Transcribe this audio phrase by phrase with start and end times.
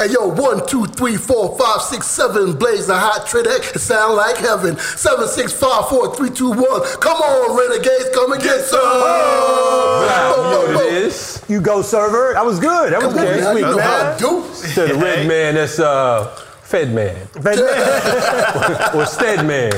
[0.00, 4.38] Hey yo, one, two, three, four, five, six, seven, blazing hot Trinidad, it sound like
[4.38, 4.78] heaven.
[4.78, 6.82] Seven, six, five, four, three, two, one.
[7.00, 8.80] Come on, renegades, come and get some.
[8.80, 11.44] Wow, you know what it is?
[11.50, 12.32] You go server.
[12.32, 12.94] That was good.
[12.94, 13.42] That was good.
[13.42, 13.86] man, Sweet, you know man.
[13.86, 14.38] how I do.
[14.46, 16.34] Instead of red man, that's uh,
[16.70, 18.94] Fed man Fed man.
[18.96, 19.72] or Stead man.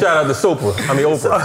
[0.00, 0.72] Shout out to Soper.
[0.88, 1.42] I mean Oprah.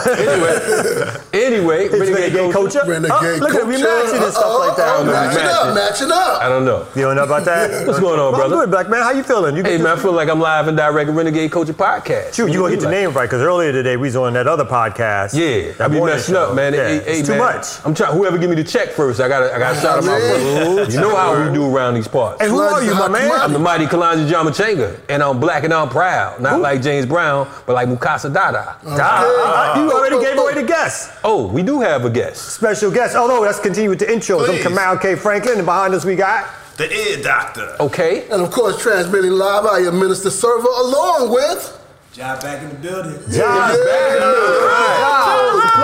[1.33, 2.81] Anyway, anyway, It's renegade culture.
[2.85, 3.87] Renegade Oh, look at we culture.
[3.89, 5.05] matching and stuff like that.
[5.05, 5.49] Matching Matching.
[5.49, 6.41] up, matching up.
[6.41, 6.85] I don't know.
[6.95, 7.87] You don't know about that?
[7.87, 8.55] What's going on, Well, I'm brother?
[8.65, 9.01] good, black man.
[9.01, 9.55] How you feeling?
[9.57, 12.35] You Hey man, I feel like I'm live and direct at Renegade Culture Podcast.
[12.35, 14.47] Shoot, you gonna get the Like- name right because earlier today we was on that
[14.47, 15.33] other podcast.
[15.33, 16.49] Yeah, I that be messing show.
[16.49, 16.73] up, man.
[16.73, 17.65] Yeah, Hey, hey, it's too man, much.
[17.85, 18.13] I'm trying.
[18.15, 20.91] Whoever give me the check first, I gotta, I gotta shout out my first.
[20.99, 22.41] You know how we do around these parts.
[22.41, 23.31] Hey, who are you, my man?
[23.31, 23.85] I'm the mighty
[24.19, 26.41] Kalonji Jama Changa, and I'm black and I'm proud.
[26.41, 28.77] Not like James Brown, but like Mukasa Dada.
[28.85, 31.11] Ah, you uh, already gave away the guest.
[31.23, 32.53] Oh, we do have a guest.
[32.53, 33.15] Special guest.
[33.15, 34.45] Although let's continue with the intros.
[34.45, 34.65] Please.
[34.65, 35.15] I'm Kamau K.
[35.15, 36.49] Franklin, and behind us we got.
[36.77, 37.75] The ear doctor.
[37.79, 38.29] Okay.
[38.29, 41.78] And of course, transmitting live, I am Minister Server, along with.
[42.19, 43.13] Job back in the building.
[43.31, 43.71] John.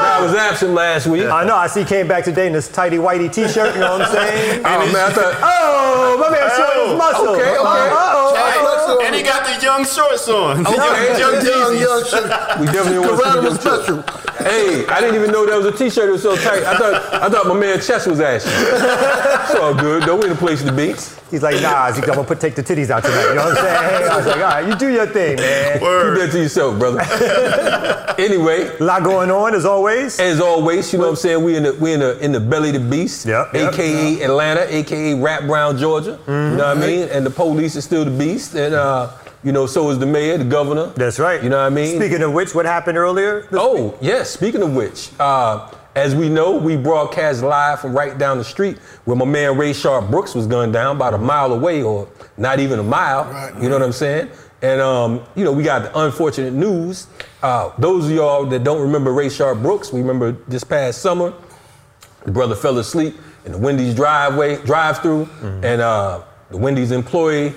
[0.04, 1.24] I was absent last week.
[1.28, 1.56] I know.
[1.56, 1.80] I see.
[1.80, 3.74] he Came back today in this tighty whitey T-shirt.
[3.74, 4.60] You know what I'm saying?
[4.66, 5.34] Oh man, I thought.
[5.42, 7.30] Oh, my man showing his oh, muscle.
[7.36, 7.56] Okay, okay.
[7.56, 8.75] Uh-oh.
[8.88, 10.64] Hey, And he got the young shorts on.
[10.64, 11.20] The Okay.
[11.20, 11.82] young, young young, Yeezys.
[11.82, 12.60] young shit.
[12.60, 13.62] We definitely want to see Geronimo them too.
[13.62, 14.04] special.
[14.46, 16.10] Hey, I didn't even know that was a T-shirt.
[16.10, 16.64] It was so tight.
[16.64, 18.50] I thought, I thought my man chest was ashy.
[18.50, 20.04] It's all good.
[20.04, 20.94] Though we in a place to be.
[21.32, 23.30] He's like, nah, I'm gonna put take the titties out tonight.
[23.30, 24.12] You know what I'm saying?
[24.12, 25.74] I was like, all right, you do your thing, man.
[25.80, 27.02] Keep that to yourself, brother.
[28.20, 30.20] anyway, A lot going on as always.
[30.20, 31.44] as always, you know what I'm saying?
[31.44, 33.74] We in the we in the in the belly of the beast, Yep, yep.
[33.74, 36.12] aka Atlanta, aka Rap Brown, Georgia.
[36.12, 36.58] You mm-hmm.
[36.58, 37.10] know what I mean?
[37.10, 39.12] And the police is still the beast, and uh,
[39.44, 40.88] you know, so is the mayor, the governor.
[40.88, 41.42] That's right.
[41.44, 41.98] You know what I mean?
[41.98, 43.42] Speaking of which, what happened earlier?
[43.42, 43.62] this week?
[43.62, 44.32] Oh, yes.
[44.32, 48.78] Speaking of which, uh, as we know, we broadcast live from right down the street
[49.06, 52.80] where my man Rayshard Brooks was gunned down about a mile away, or not even
[52.80, 53.26] a mile.
[53.26, 54.30] Right, you know what I'm saying?
[54.62, 57.08] And um, you know, we got the unfortunate news.
[57.44, 61.34] Uh, those of y'all that don't remember Rayshard Brooks, we remember this past summer,
[62.24, 63.16] the brother fell asleep
[63.46, 65.30] in the Wendy's driveway drive-through,
[65.62, 67.54] and uh, the Wendy's employee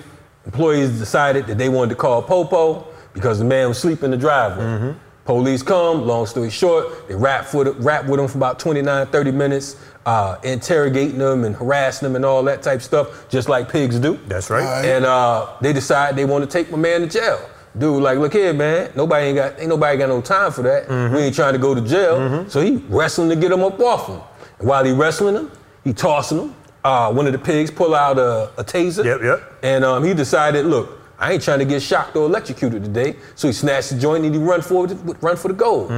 [0.52, 4.16] employees decided that they wanted to call Popo because the man was sleeping in the
[4.16, 4.94] driveway.
[5.24, 9.30] Police come, long story short, they rap, with, rap with him for about 29, 30
[9.30, 9.76] minutes,
[10.06, 13.98] uh, interrogating him and harassing him and all that type of stuff, just like pigs
[13.98, 14.18] do.
[14.26, 14.64] That's right.
[14.64, 14.84] Right.
[14.86, 17.38] And uh, they decide they want to take my man to jail.
[17.76, 18.90] Dude, like, look here, man.
[18.96, 20.88] Nobody ain't got ain't nobody got no time for that.
[21.12, 22.46] We ain't trying to go to jail.
[22.48, 24.20] So he wrestling to get him up off him.
[24.60, 25.50] And while he wrestling him,
[25.84, 26.54] he tossing him.
[26.84, 29.04] Uh, one of the pigs pull out a, a taser.
[29.04, 29.58] Yep, yep.
[29.62, 33.16] And um, he decided, look, I ain't trying to get shocked or electrocuted today.
[33.34, 35.88] So he snatched the joint and he run for run for the goal.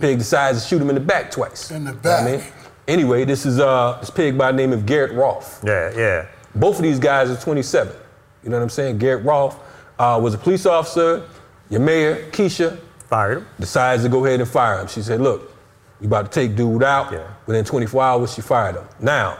[0.00, 1.70] Pig decides to shoot him in the back twice.
[1.70, 2.44] In the You know what I mean?
[2.88, 5.60] Anyway, this is uh, this pig by the name of Garrett Rolfe.
[5.64, 6.26] Yeah, yeah.
[6.54, 7.94] Both of these guys are 27.
[8.42, 8.98] You know what I'm saying?
[8.98, 9.56] Garrett Rolfe
[9.98, 11.26] uh, was a police officer.
[11.70, 13.46] Your mayor, Keisha, Fired him.
[13.58, 14.88] decides to go ahead and fire him.
[14.88, 15.50] She said, look,
[16.00, 17.12] you about to take dude out.
[17.12, 17.26] Yeah.
[17.46, 18.84] Within 24 hours, she fired him.
[19.00, 19.38] Now,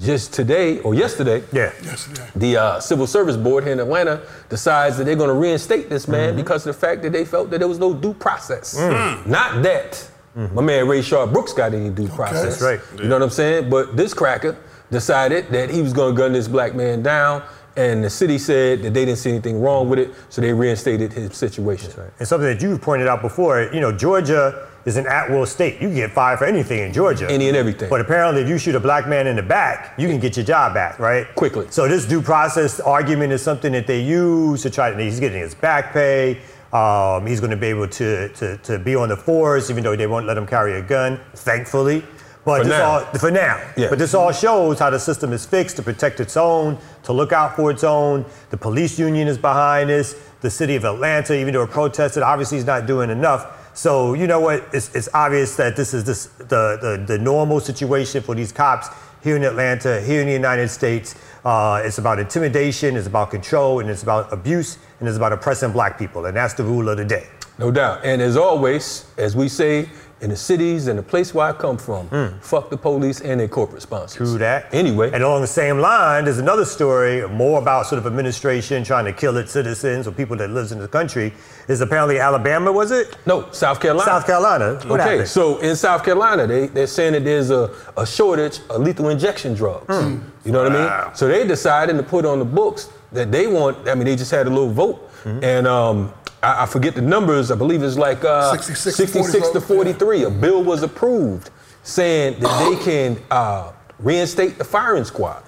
[0.00, 1.72] just today or yesterday, Yeah.
[1.82, 2.28] Yesterday.
[2.34, 6.08] the uh, Civil Service Board here in Atlanta decides that they're going to reinstate this
[6.08, 6.36] man Mm-hmm.
[6.38, 8.78] because of the fact that they felt that there was no due process.
[8.78, 9.26] Mm.
[9.26, 12.58] Not that my man Rayshard Brooks got any due process.
[12.58, 12.80] That's right.
[13.02, 13.68] You know what I'm saying?
[13.68, 14.56] But this cracker
[14.90, 17.42] decided that he was going to gun this black man down,
[17.76, 21.12] and the city said that they didn't see anything wrong with it, so they reinstated
[21.12, 21.92] his situation.
[22.18, 25.74] And something that you've pointed out before, you know, Georgia is an at-will state.
[25.74, 27.30] You can get fired for anything in Georgia.
[27.30, 27.88] Any and everything.
[27.88, 30.44] But apparently, if you shoot a black man in the back, you can get your
[30.44, 31.32] job back, right?
[31.34, 31.66] Quickly.
[31.70, 34.98] So this due process argument is something that they use to try to.
[34.98, 36.40] He's getting his back pay.
[36.72, 39.94] Um, he's going to be able to, to to be on the force, even though
[39.94, 41.20] they won't let him carry a gun.
[41.34, 42.02] Thankfully.
[42.44, 42.90] But For this now.
[42.90, 43.60] all for now.
[43.76, 43.88] Yeah.
[43.88, 47.30] But this all shows how the system is fixed to protect its own, to look
[47.32, 48.24] out for its own.
[48.50, 50.16] The police union is behind this.
[50.40, 53.61] The city of Atlanta, even though it protested, obviously is not doing enough.
[53.74, 54.68] So you know what?
[54.72, 58.88] It's, it's obvious that this is this the, the the normal situation for these cops
[59.22, 61.14] here in Atlanta, here in the United States.
[61.44, 65.72] Uh, it's about intimidation, it's about control, and it's about abuse, and it's about oppressing
[65.72, 67.26] black people, and that's the rule of the day.
[67.58, 68.04] No doubt.
[68.04, 69.88] And as always, as we say
[70.22, 72.08] in the cities and the place where I come from,
[72.40, 74.16] fuck the police and their corporate sponsors.
[74.16, 74.72] True that.
[74.72, 79.04] Anyway, And along the same line, there's another story, more about sort of administration trying
[79.04, 81.32] to kill its citizens or people that lives in the country.
[81.68, 83.16] Is apparently Alabama, was it?
[83.26, 84.10] no, South Carolina.
[84.10, 84.74] South Carolina.
[84.86, 85.28] What okay, happened?
[85.28, 89.54] so in South Carolina, they, they're saying that there's a, a shortage of lethal injection
[89.54, 89.86] drugs.
[89.86, 90.18] Hmm.
[90.44, 91.14] You know what I mean?
[91.16, 94.30] So they decided to put on the books that they want, I mean, they just
[94.30, 95.10] had a little vote.
[95.24, 95.44] Mm-hmm.
[95.44, 99.48] And um, I, I forget the numbers, I believe it's like uh, 66 to 66
[99.50, 100.24] to 40, 43.
[100.24, 101.50] A bill was approved
[101.82, 105.42] saying that they can uh, reinstate the firing squad.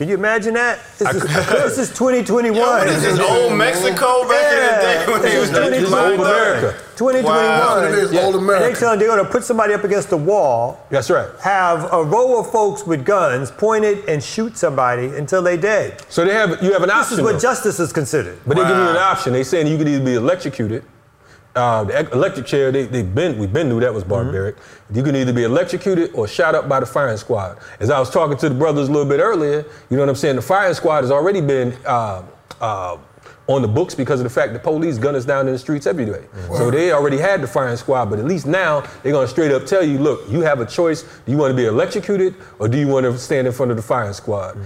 [0.00, 0.78] Can you imagine that?
[0.96, 1.22] This is,
[1.76, 2.58] this is 2021.
[2.58, 5.80] What is this is old Mexico back in the day when they was This is
[5.90, 6.14] just old?
[6.20, 6.72] America.
[6.96, 7.24] 2021.
[7.24, 7.82] Wow.
[7.84, 8.20] It is Yeah.
[8.22, 8.80] old And they America.
[8.80, 11.28] telling they're going to put somebody up against the wall, That's right.
[11.42, 16.00] have a row of folks with guns pointed and shoot somebody until they dead.
[16.08, 17.10] So they have you have an This option.
[17.10, 17.38] This is what though.
[17.40, 18.38] justice is considered.
[18.46, 19.34] But they give you an option.
[19.34, 20.82] They saying you could either be electrocuted.
[21.56, 24.56] Uh, the electric chair, they, they've been, we've been knew that was barbaric.
[24.92, 27.58] You can either be electrocuted or shot up by the firing squad.
[27.80, 30.14] As I was talking to the brothers a little bit earlier, you know what I'm
[30.14, 30.36] saying?
[30.36, 32.22] The firing squad has already been uh,
[32.60, 32.98] uh,
[33.48, 35.88] on the books because of the fact the police gun us down in the streets
[35.88, 36.24] every day.
[36.56, 39.66] So they already had the firing squad, but at least now they're gonna straight up
[39.66, 41.02] tell you, look, you have a choice.
[41.02, 43.76] Do you want to be electrocuted or do you want to stand in front of
[43.76, 44.56] the firing squad?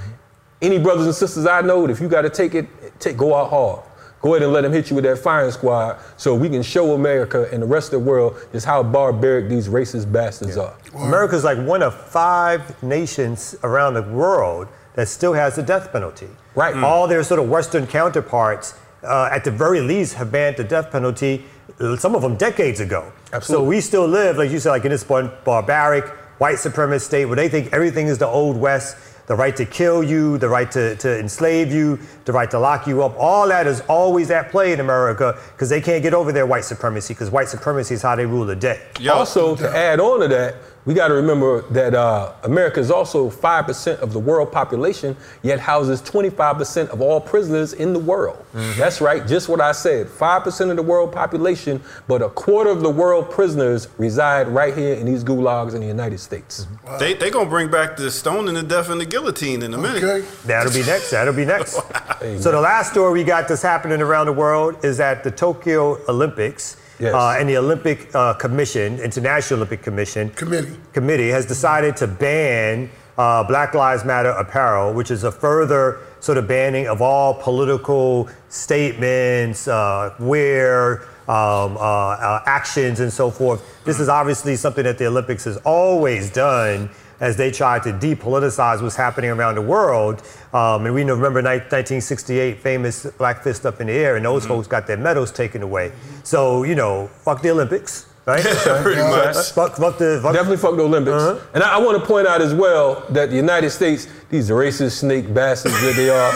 [0.61, 2.69] Any brothers and sisters I know, if you got to take it,
[3.01, 3.81] take go out hard.
[4.25, 6.95] Go ahead and let them hit you with that firing squad so we can show
[6.95, 10.75] America and the rest of the world just how barbaric these racist bastards are.
[10.95, 16.29] America's like one of five nations around the world that still has the death penalty.
[16.55, 16.75] Right.
[16.75, 18.73] All their sort of Western counterparts,
[19.03, 21.45] uh, at the very least, have banned the death penalty.
[21.79, 23.13] uh, Some of them decades ago.
[23.31, 23.67] Absolutely.
[23.67, 26.07] So we still live, like you said, like in this bar- barbaric
[26.39, 28.97] white supremacist state where they think everything is the old West.
[29.27, 32.87] The right to kill you, the right to, to enslave you, the right to lock
[32.87, 33.15] you up.
[33.19, 36.65] All that is always at play in America because they can't get over their white
[36.65, 38.83] supremacy because white supremacy is how they rule the day.
[39.01, 42.91] Yo, Also, to add on to that, we got to remember that uh, America is
[42.91, 48.45] also 5% of the world population, yet houses 25% of all prisoners in the world.
[48.53, 52.83] That's right, just what I said 5% of the world population, but a quarter of
[52.83, 56.67] the world prisoners reside right here in these gulags in the United States.
[56.99, 59.79] they they gonna bring back the stone and the death and the guillotine in a
[59.79, 60.03] minute.
[60.05, 60.27] Okay.
[60.45, 61.11] That'll be next.
[61.11, 61.75] That'll be next.
[62.43, 65.99] so the last story we got that's happening around the world is at the Tokyo
[66.09, 66.77] Olympics.
[66.99, 67.15] Yes.
[67.15, 70.77] Uh, and the Olympic uh, Commission, International Olympic Commission Committee.
[70.93, 72.89] committee has decided to ban
[73.19, 78.29] uh, Black Lives Matter apparel, which is a further sort of banning of all political
[78.49, 83.63] statements, uh, wear, um, uh, uh, actions, and so forth.
[83.85, 86.91] This is obviously something that the Olympics has always done
[87.25, 90.17] as they tried to depoliticize what's happening around the world.
[90.53, 94.25] Um, and we know- remember ni- 1968, famous Black Fist Up in the Air, and
[94.27, 95.91] those folks got their medals taken away.
[96.23, 98.43] So, you know, fuck the Olympics, right?
[98.83, 99.53] Pretty much.
[99.53, 100.21] fuck, fuck the.
[100.23, 101.17] Fuck, Definitely fuck the Olympics.
[101.23, 101.41] Uh-huh.
[101.55, 104.99] And I, I want to point out as well that the United States, these racist
[104.99, 106.33] snake bastards that they are,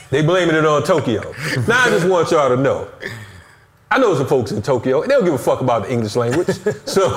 [0.10, 1.22] they blaming it on Tokyo.
[1.68, 2.88] Now I just want y'all to know.
[3.88, 6.16] I know some folks in Tokyo, and they don't give a fuck about the English
[6.16, 6.48] language.
[6.86, 7.08] So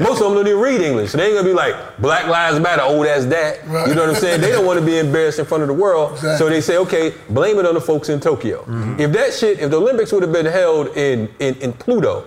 [0.00, 1.10] most of them don't even read English.
[1.10, 3.66] So They ain't gonna be like, Black Lives Matter, old as that.
[3.66, 3.88] Right.
[3.88, 4.40] You know what I'm saying?
[4.40, 6.12] They don't want to be embarrassed in front of the world.
[6.12, 6.36] Exactly.
[6.38, 8.62] So they say, okay, blame it on the folks in Tokyo.
[8.62, 9.00] Mm-hmm.
[9.00, 12.24] If that shit, if the Olympics would have been held in, in, in Pluto,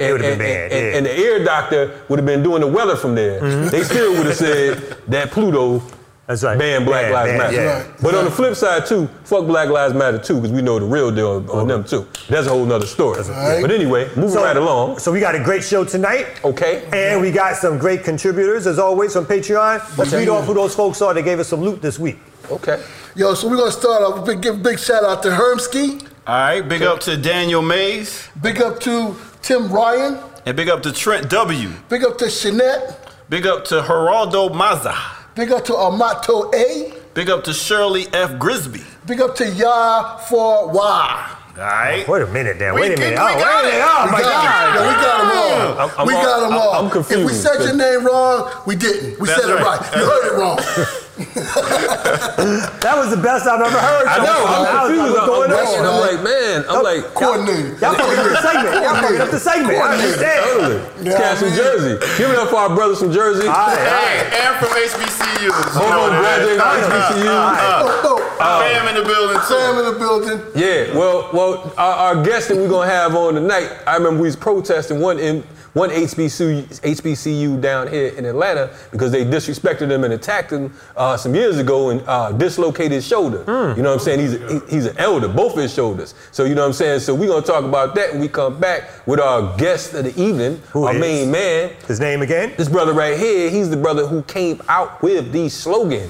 [0.00, 0.68] and, and- and- yeah.
[0.68, 0.96] Mm-hmm.
[0.98, 3.40] and the air doctor would have been doing the weather from there,
[3.70, 4.78] they still would have said
[5.08, 5.82] that Pluto
[6.26, 6.58] That's right.
[6.58, 7.56] banned Black Ban, Lives ban, Matter.
[7.56, 7.82] yeah.
[7.82, 8.02] Right.
[8.02, 10.84] But on the flip side too, fuck Black Lives Matter too, because we know the
[10.86, 12.06] real deal on, on them too.
[12.28, 13.22] That's a whole nother story.
[13.22, 13.60] Right.
[13.62, 14.98] But anyway, moving right along.
[14.98, 16.26] So we got a great show tonight.
[16.44, 16.88] Okay.
[16.92, 19.96] And we got some great contributors, as always, from Patreon.
[19.96, 22.18] Let's read off who those folks are that gave us some loot this week.
[22.50, 22.82] Okay.
[23.14, 24.26] Yo, so we're gonna start off.
[24.26, 26.02] Big, give a big shout out to Hermski.
[26.26, 30.18] All right, big up to Daniel Mays Big up to Tim Ryan.
[30.44, 31.70] and big up to Trent W.
[31.88, 32.96] Big up to Shanette.
[33.28, 34.92] Big up to Geraldo Maza.
[35.36, 36.92] Big up to Amato A.
[37.14, 38.38] Big up to Shirley F.
[38.38, 38.82] Grisby.
[39.06, 41.36] Big up to Ya for Y.
[41.56, 42.06] All right.
[42.08, 42.74] Wait a minute, Dan.
[42.74, 43.18] Wait a minute.
[43.18, 43.78] we Oh, wait got a minute.
[43.78, 43.84] it.
[43.86, 44.76] Oh, We my got God.
[44.76, 44.80] it.
[44.80, 45.80] Yeah, we got them all.
[45.80, 46.74] I'm- I'm we all- got them I'm- all.
[46.74, 49.20] I'm If we said your name wrong, we didn't.
[49.20, 49.80] We That's said it right.
[49.80, 49.96] right.
[49.96, 50.58] You heard it wrong.
[52.84, 54.04] That was the best I've ever heard.
[54.04, 54.36] I know.
[54.44, 55.16] I was I'm confused.
[55.16, 55.80] I'm, going I'm.
[55.80, 56.64] I'm like, man.
[56.68, 57.80] I'm like, Coordinated.
[57.80, 58.74] Y'all fucking up the segment.
[58.84, 59.80] Y'all fucking up the segment.
[59.80, 60.40] I understand.
[60.44, 60.76] totally.
[61.08, 61.56] Yeah, Cats from.
[61.56, 61.96] Jersey.
[62.20, 63.48] Give it up for our brothers from Jersey.
[63.48, 65.48] All right, Hey, and from HBCU.
[65.48, 67.32] Both of them from HBCU.
[67.32, 69.80] Oh, oh, Fam in the building Sam too.
[69.80, 70.38] in the building.
[70.54, 74.28] Yeah, well, well, our, our guest that we're gonna have on tonight, I remember we
[74.28, 75.42] was protesting one in
[75.76, 81.18] one HBCU, HBCU down here in Atlanta because they disrespected him and attacked him uh,
[81.18, 83.40] some years ago and uh, dislocated his shoulder.
[83.76, 84.20] You know what I'm saying?
[84.20, 86.14] He's a, he's an elder, both his shoulders.
[86.32, 87.00] So you know what I'm saying?
[87.00, 90.18] So we're gonna talk about that when we come back with our guest of the
[90.18, 91.00] evening, Who our is?
[91.00, 91.74] main man.
[91.86, 92.54] His name again?
[92.56, 96.08] This brother right here, he's the brother who came out with the slogan.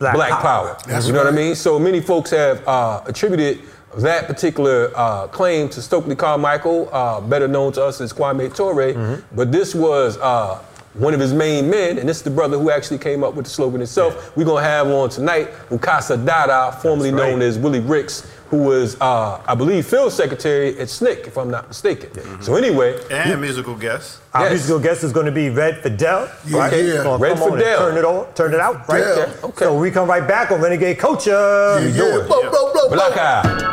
[0.00, 0.76] Black Power.
[0.88, 1.54] you know what I mean?
[1.54, 3.60] So many folks have uh, attributed
[3.98, 8.94] that particular uh, claim to Stokely Carmichael, uh, better known to us as Kwame Ture.
[8.94, 9.36] Mm-hmm.
[9.36, 10.62] But this was uh,
[10.94, 13.46] one of his main men, and this is the brother who actually came up with
[13.46, 14.36] the slogan itself.
[14.36, 17.30] We're gonna have on tonight Mukasa Dada, formerly right.
[17.30, 21.50] known as Willie Ricks, who was, uh, I believe, field secretary at SNCC, if I'm
[21.50, 22.10] not mistaken.
[22.42, 24.18] So anyway, And musical guest.
[24.34, 24.50] Our Yes.
[24.52, 26.28] musical guest is going to be Red Fidel.
[26.46, 26.72] Yeah, right?
[26.84, 27.02] yeah.
[27.02, 27.78] Gonna Red come on Fidel.
[27.78, 28.98] Turn it on, turn it out, right?
[28.98, 29.14] Yeah.
[29.14, 29.34] there.
[29.44, 29.64] Okay.
[29.64, 31.78] So we come right back on Renegade Culture.
[31.80, 32.26] Yeah, doing?
[32.28, 32.88] bro, bro, bro, bro.
[32.90, 33.68] Black Eye.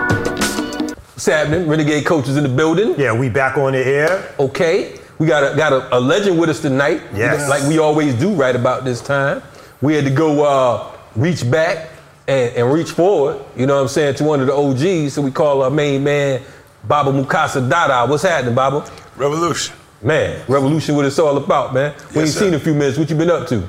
[0.00, 1.68] What's happening?
[1.68, 2.94] Renegade coaches in the building.
[2.98, 4.34] Yeah, we back on the air.
[4.38, 4.98] Okay.
[5.18, 7.02] We got a got a, a legend with us tonight.
[7.14, 7.48] Yes.
[7.48, 9.42] Like we always do right about this time.
[9.80, 11.90] We had to go uh, reach back
[12.26, 15.14] and, and reach forward, you know what I'm saying, to one of the OGs.
[15.14, 16.42] So we call our main man,
[16.84, 18.08] Baba Mukasa Dada.
[18.08, 18.88] What's happening, Baba?
[19.16, 19.74] Revolution.
[20.00, 21.92] Man, revolution what it's all about, man.
[22.14, 22.40] We ain't sir.
[22.40, 22.98] seen a few minutes.
[22.98, 23.68] What you been up to?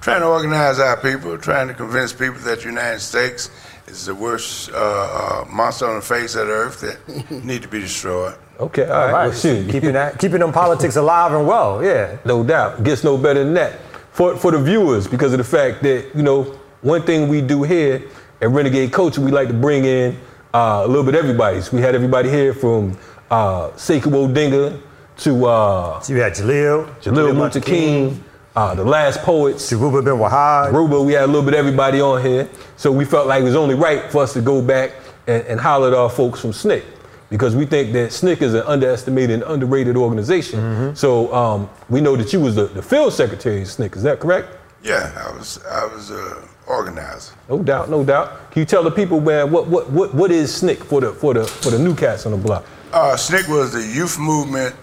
[0.00, 3.50] Trying to organize our people, trying to convince people that the United States
[3.88, 7.68] is the worst uh, uh, monster on the face of the earth that need to
[7.68, 8.36] be destroyed.
[8.60, 9.06] Okay, all right.
[9.06, 9.26] All right.
[9.28, 9.70] Well, shoot.
[9.70, 11.82] Keeping that, keeping them politics alive and well.
[11.84, 12.18] Yeah.
[12.24, 12.82] No doubt.
[12.84, 13.80] Gets no better than that.
[14.12, 16.44] For for the viewers, because of the fact that, you know,
[16.82, 18.02] one thing we do here
[18.40, 20.16] at Renegade Culture, we like to bring in
[20.52, 21.60] uh, a little bit of everybody.
[21.60, 22.96] So we had everybody here from
[23.30, 24.80] uh Sekou Odinga
[25.18, 28.20] to uh So you had Jalil, Jalil Muntakim,
[28.54, 30.72] uh, the last poets, Dhoruba bin Wahad.
[30.72, 32.48] Ruba, we had a little bit of everybody on here.
[32.76, 34.92] So we felt like it was only right for us to go back
[35.26, 36.84] and, and holler at our folks from SNCC.
[37.30, 40.94] Because we think that SNCC is an underestimated and underrated organization.
[40.94, 44.20] So um, we know that you was the, the field secretary of SNCC, is that
[44.20, 44.48] correct?
[44.82, 47.32] Yeah, I was I was uh, organizer.
[47.48, 48.50] No doubt, no doubt.
[48.50, 51.32] Can you tell the people, man, what what what, what is SNCC for the for
[51.32, 52.64] the for the new cats on the block?
[52.92, 54.74] Uh, SNCC was the youth movement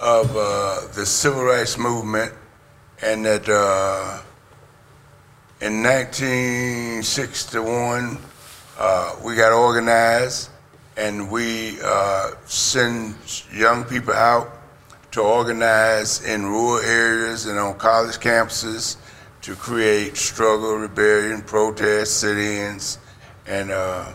[0.00, 2.32] of uh, the civil rights movement,
[3.02, 4.22] and that uh,
[5.60, 8.18] in 1961
[8.78, 10.48] uh, we got organized,
[10.96, 13.14] and we uh, send
[13.52, 14.50] young people out
[15.12, 18.96] to organize in rural areas and on college campuses
[19.42, 22.98] to create struggle, rebellion, protest, sit-ins,
[23.46, 23.70] and.
[23.70, 24.10] Uh,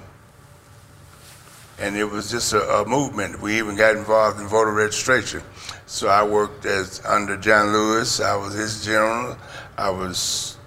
[1.82, 3.42] and it was just a, a movement.
[3.42, 5.42] We even got involved in voter registration.
[5.86, 8.20] So I worked as under John Lewis.
[8.20, 9.38] I was his general.
[9.78, 10.58] I was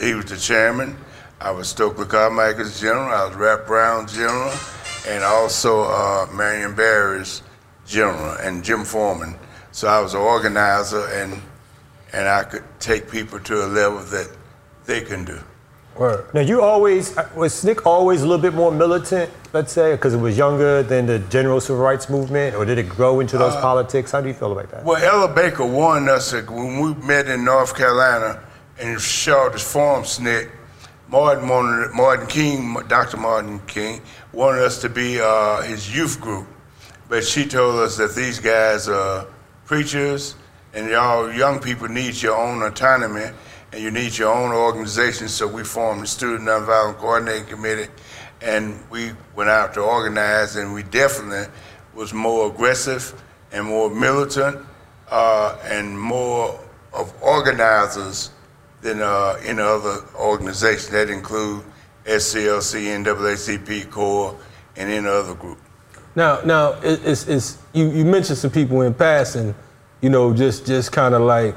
[0.00, 0.96] he was the chairman.
[1.40, 3.08] I was Stokely Carmichael's general.
[3.08, 4.52] I was Rap Brown's general,
[5.08, 7.42] and also uh, Marion Barry's
[7.86, 9.36] general and Jim Forman.
[9.72, 11.40] So I was an organizer, and
[12.12, 14.30] and I could take people to a level that
[14.84, 15.38] they can do.
[15.96, 16.32] Word.
[16.32, 20.14] Now you always uh, was SNCC always a little bit more militant, let's say, because
[20.14, 23.54] it was younger than the general civil rights movement, or did it grow into those
[23.56, 24.10] politics?
[24.12, 24.84] How do you feel about that?
[24.84, 28.42] Well, Ella Baker warned us that when we met in North Carolina
[28.78, 30.50] and showed us form SNCC,
[31.08, 33.18] Martin Martin King, Dr.
[33.18, 34.00] Martin King,
[34.32, 36.46] wanted us to be uh, his youth group,
[37.08, 39.26] but she told us that these guys are
[39.66, 40.34] preachers
[40.74, 43.26] and y'all young people need your own autonomy
[43.72, 45.28] and you need your own organization.
[45.28, 47.90] So we formed the Student Nonviolent Coordinating Committee,
[48.40, 51.52] and we went out to organize, and we definitely
[51.94, 53.22] was more aggressive
[53.52, 54.64] and more militant
[55.10, 56.58] uh, and more
[56.92, 58.30] of organizers
[58.82, 60.92] than uh, any other organization.
[60.92, 61.64] That include
[62.04, 64.36] SCLC, NAACP, CORE,
[64.76, 65.58] and any other group.
[66.14, 69.54] Now, now it's, it's you, you mentioned some people in passing,
[70.00, 71.54] you know, just just kind of like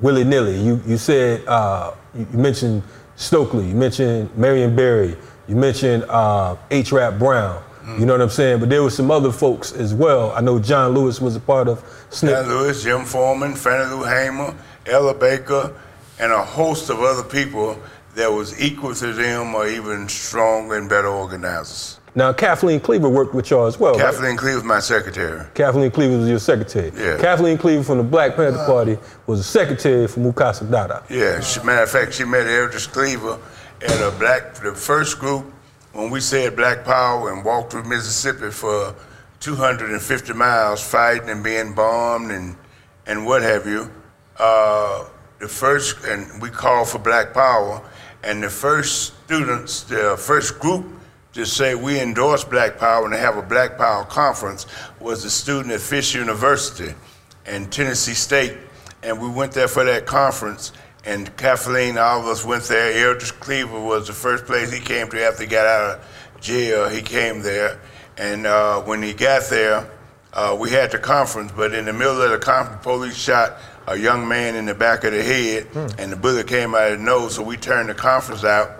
[0.00, 0.60] willy nilly.
[0.60, 2.82] You you said uh, you mentioned
[3.16, 6.92] Stokely, you mentioned Marion Barry, you mentioned uh, H.
[6.92, 7.62] Rap Brown.
[7.98, 8.60] You know what I'm saying?
[8.60, 10.32] But there were some other folks as well.
[10.32, 12.48] I know John Lewis was a part of SNCC.
[12.48, 14.54] Lewis, Jim Forman, Fannie Lou Hamer,
[14.86, 15.78] Ella Baker,
[16.18, 17.78] and a host of other people
[18.14, 22.00] that was equal to them or even stronger and better organizers.
[22.16, 23.94] Now, Kathleen Cleaver worked with y'all as well.
[23.94, 24.02] right?
[24.02, 25.44] Kathleen Cleave was my secretary.
[25.54, 26.92] Kathleen Cleaver was your secretary.
[26.96, 27.18] Yeah.
[27.18, 31.02] Kathleen Cleaver from the Black Panther Party was a secretary for Mukasa Dada.
[31.10, 33.40] Yeah, she, matter of fact, she met Eldridge Cleaver
[33.82, 35.44] at a black, the first group
[35.92, 38.94] when we said Black Power and walked through Mississippi for
[39.40, 42.56] 250 miles fighting and being bombed and,
[43.06, 43.90] and what have you.
[44.38, 45.04] Uh,
[45.40, 47.82] the first, and we called for Black Power,
[48.24, 50.86] and the first students, the first group
[51.34, 54.66] to say we endorse Black Power and have a Black Power conference
[54.98, 56.94] was a student at Fisk University
[57.44, 58.56] and Tennessee State.
[59.02, 60.72] And we went there for that conference.
[61.04, 63.06] And Kathleen, all of us went there.
[63.06, 66.88] Eldridge Cleaver was the first place he came to after he got out of jail.
[66.88, 67.78] He came there.
[68.16, 69.90] And uh, when he got there,
[70.32, 73.96] uh, we had the conference, but in the middle of the conference, police shot a
[73.96, 77.04] young man in the back of the head, and the bullet came out of the
[77.04, 77.34] nose.
[77.34, 78.70] So we turned the conference out,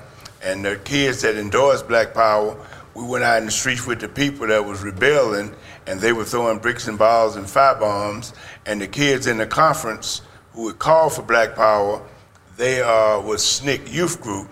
[0.43, 2.57] and the kids that endorsed Black Power,
[2.95, 5.55] we went out in the streets with the people that was rebelling,
[5.87, 8.33] and they were throwing bricks and balls and fire bombs.
[8.67, 10.23] And the kids in the conference
[10.55, 12.01] who had called for Black Power.
[12.57, 14.49] They uh, was SNCC Youth Group,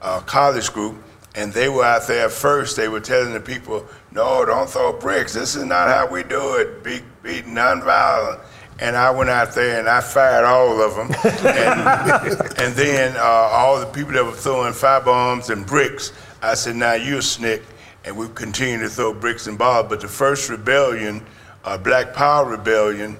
[0.00, 0.96] uh, college group,
[1.34, 2.76] and they were out there first.
[2.76, 5.34] They were telling the people, "No, don't throw bricks.
[5.34, 6.82] This is not how we do it.
[6.82, 8.40] Be, be nonviolent."
[8.78, 11.08] And I went out there and I fired all of them.
[11.24, 16.12] and, and then uh, all the people that were throwing fire bombs and bricks,
[16.42, 17.62] I said, "Now you're a SNCC."
[18.04, 19.88] And we continued to throw bricks and bombs.
[19.88, 21.24] But the first rebellion,
[21.64, 23.16] uh, Black Power rebellion,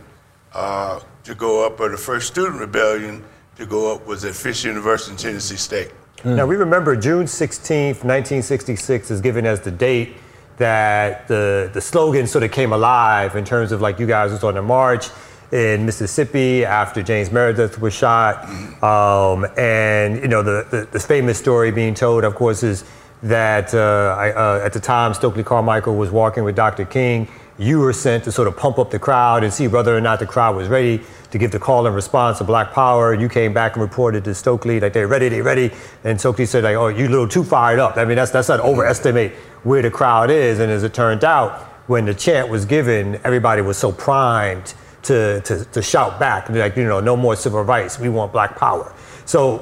[0.52, 3.24] uh, to go up, or the first student rebellion
[3.56, 5.92] to go up, was at Fisk University in Tennessee State.
[6.24, 10.16] Now we remember June 16th, 1966 is given as the date
[10.58, 14.44] that the, the slogan sort of came alive in terms of like you guys was
[14.44, 15.08] on the march
[15.52, 18.44] in Mississippi after James Meredith was shot.
[18.82, 22.84] Um, and, you know, the, the, the famous story being told, of course, is
[23.22, 26.84] that uh, I, uh, at the time Stokely Carmichael was walking with Dr.
[26.86, 27.28] King.
[27.58, 30.18] You were sent to sort of pump up the crowd and see whether or not
[30.18, 33.14] the crowd was ready to give the call and response to Black Power.
[33.14, 35.70] You came back and reported to Stokely like they're ready, they're ready.
[36.02, 38.48] And Stokely said like, "Oh, you're a little too fired up." I mean, that's that's
[38.48, 39.32] not overestimate
[39.62, 40.58] where the crowd is.
[40.58, 45.40] And as it turned out, when the chant was given, everybody was so primed to
[45.42, 47.98] to, to shout back, like you know, no more civil rights.
[47.98, 48.94] We want Black Power.
[49.24, 49.58] So,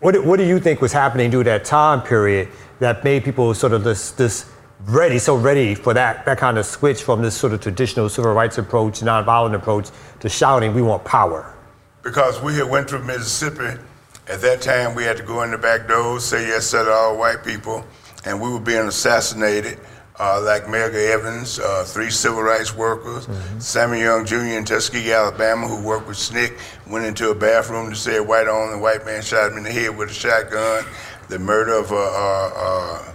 [0.00, 3.72] what what do you think was happening during that time period that made people sort
[3.72, 4.50] of this this
[4.86, 8.32] ready, so ready for that that kind of switch from this sort of traditional civil
[8.32, 11.54] rights approach, nonviolent approach, to shouting, "We want power."
[12.02, 13.78] Because we had went through Mississippi,
[14.28, 17.18] at that time we had to go in the back doors, say yes to all
[17.18, 17.84] white people,
[18.24, 19.78] and we were being assassinated.
[20.20, 23.26] Uh, like Medgar Evers, uh, three civil rights workers,
[23.58, 24.36] Sammy Young Jr.
[24.58, 26.52] in Tuskegee, Alabama, who worked with SNCC,
[26.90, 29.64] went into a bathroom to say a white on, the white man shot him in
[29.64, 30.84] the head with a shotgun.
[31.30, 33.12] The murder of uh, uh, uh,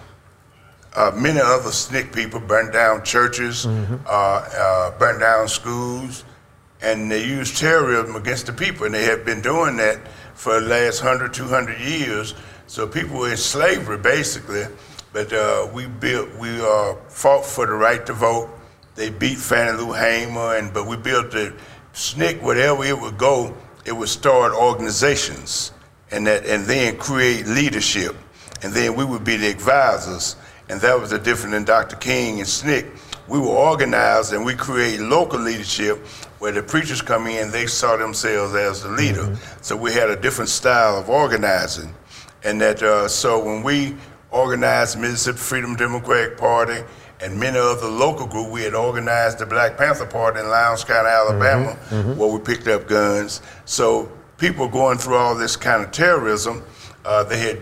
[0.96, 6.24] uh, many other SNCC people burned down churches, uh, uh, burned down schools,
[6.82, 8.88] and they used terrorism against the people.
[8.88, 10.00] And they have been doing that
[10.34, 12.34] for the last 100, 200 years.
[12.66, 14.64] So people were in slavery, basically.
[15.16, 18.50] But uh, we built, we uh, fought for the right to vote.
[18.96, 21.56] They beat Fannie Lou Hamer, and but we built the
[21.94, 22.42] SNCC.
[22.42, 25.72] Wherever it would go, it would start organizations,
[26.12, 28.14] and that, and then create leadership,
[28.62, 30.36] and then we would be the advisors
[30.70, 31.96] and that was the difference in Dr.
[31.98, 32.90] King and SNCC.
[33.28, 36.06] We were organized and we created local leadership
[36.40, 39.36] where the preachers come in, they saw themselves as the leader.
[39.62, 41.94] So we had a different style of organizing.
[42.44, 43.96] And that, uh, so when we
[44.36, 46.84] organized Mississippi Freedom Democratic Party
[47.22, 51.08] and many other local groups, we had organized the Black Panther Party in Lowndes County,
[51.08, 51.72] Alabama,
[52.18, 53.42] where we picked up guns.
[53.64, 56.64] So people going through all this kind of terrorism,
[57.06, 57.62] uh, they had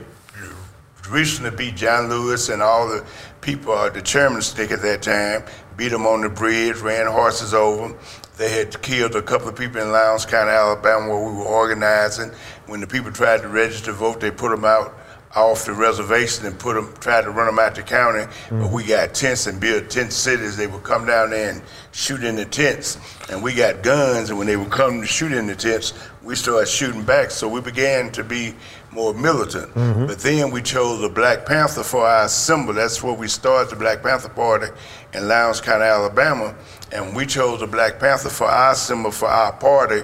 [1.10, 3.06] recently beat John Lewis and all the
[3.42, 5.44] people, uh, the chairman stick at that time,
[5.78, 7.96] beat them on the bridge, ran horses over 'em.
[8.38, 12.32] They had killed a couple of people in Lowndes County, Alabama, where we were organizing.
[12.66, 14.98] When the people tried to register to vote, they put them out
[15.36, 18.26] off the reservation and put them, tried to run them out the county.
[18.50, 20.58] But we got tents and built tent cities.
[20.58, 22.98] They would come down there and shoot in the tents.
[23.30, 26.36] And we got guns, and when they would come to shoot in the tents, we
[26.36, 27.32] started shooting back.
[27.32, 28.54] So we began to be
[28.92, 29.74] more militant.
[29.74, 32.74] But then we chose the Black Panther for our symbol.
[32.74, 34.68] That's where we started the Black Panther Party
[35.16, 36.54] in Lowndes County, Alabama.
[36.92, 40.02] And we chose the Black Panther for our symbol for our party,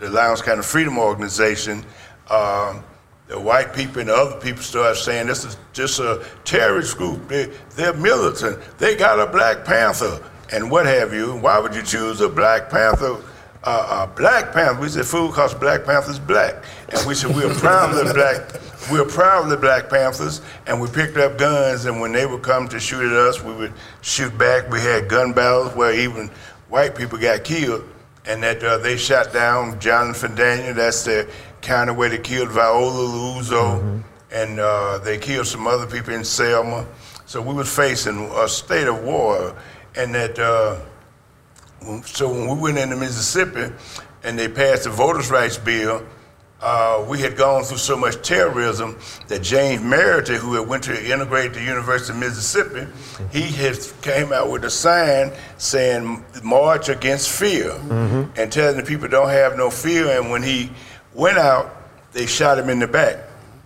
[0.00, 1.82] the Lowndes County Freedom Organization.
[2.28, 2.84] Um,
[3.28, 7.28] the white people and the other people started saying this is just a terrorist group.
[7.28, 8.58] They, they're militant.
[8.78, 11.36] They got a Black Panther and what have you.
[11.36, 13.16] Why would you choose a Black Panther?
[13.64, 14.80] Uh, a Black Panther.
[14.80, 18.62] We said food because Black Panther's black, and we said we're proud of the black.
[18.92, 21.86] We're proud of the Black Panthers, and we picked up guns.
[21.86, 24.70] And when they would come to shoot at us, we would shoot back.
[24.70, 26.30] We had gun battles where even
[26.68, 27.84] white people got killed,
[28.24, 30.72] and that uh, they shot down Jonathan Daniel.
[30.72, 31.28] That's the
[31.66, 36.86] county where they killed Viola Liuzzo, and uh, they killed some other people in Selma.
[37.26, 39.54] So we was facing a state of war,
[39.96, 40.38] and that.
[40.38, 40.78] Uh,
[42.04, 43.72] so when we went into Mississippi
[44.24, 46.02] and they passed the voters' rights bill,
[46.60, 48.96] uh, we had gone through so much terrorism
[49.28, 52.86] that James Meredith, who had went to integrate the University of Mississippi,
[53.30, 57.72] he had came out with a sign saying "March against fear"
[58.36, 60.18] and telling the people don't have no fear.
[60.18, 60.70] And when he
[61.16, 61.74] went out,
[62.12, 63.18] they shot him in the back.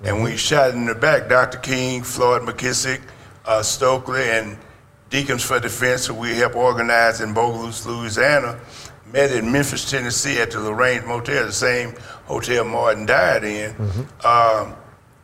[0.02, 1.58] And when he shot him in the back, Dr.
[1.58, 3.00] King, Floyd McKissick,
[3.44, 4.56] uh, Stokely, and
[5.10, 8.58] Deacons for Defense, who we helped organize in Bogalusa, Louisiana,
[9.12, 11.94] met in Memphis, Tennessee at the Lorraine Motel, the same
[12.26, 13.74] hotel Martin died in,
[14.24, 14.74] um,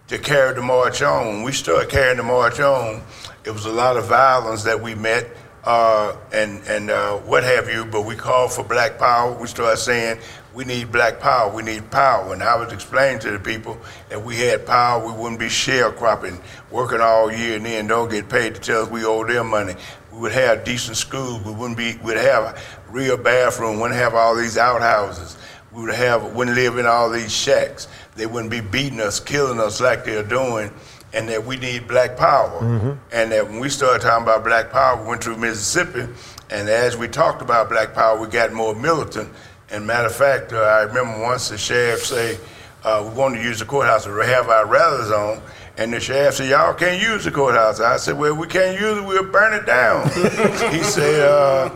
[0.09, 1.27] to carry the march on.
[1.27, 3.03] When we started carrying the march on,
[3.45, 5.27] it was a lot of violence that we met.
[5.65, 7.85] uh, and and uh, what have you.
[7.85, 9.33] But we called for black power.
[9.33, 10.21] We started saying
[10.57, 11.55] we need black power.
[11.55, 12.33] We need power.
[12.33, 15.07] And I was explaining to the people that we had power.
[15.07, 16.41] We wouldn't be sharecropping,
[16.71, 19.75] working all year and then don't get paid to tell us we owe them money.
[20.11, 21.45] We would have decent schools.
[21.45, 21.99] We wouldn't be.
[22.03, 22.59] We'd have a
[22.91, 23.81] real bathroom.
[23.81, 25.37] Wouldn't have all these outhouses.
[25.73, 26.35] We would have.
[26.35, 27.87] Wouldn't live in all these shacks.
[28.15, 30.73] They wouldn't be beating us, killing us like they're doing
[31.13, 32.61] and that we need black power.
[32.61, 32.93] Mm-hmm.
[33.13, 36.13] And that when we started talking about black power, we went through Mississippi,
[36.51, 39.31] and as we talked about black power, we got more militant.
[39.71, 42.39] And matter of fact, uh, I remember once the sheriff say,
[42.85, 45.43] uh, we wanted to use the courthouse to have our rallies on,
[45.77, 47.81] and the sheriff said, y'all can't use the courthouse.
[47.81, 50.09] I said, well, we can't use it, we'll burn it down.
[50.73, 51.71] he said, uh,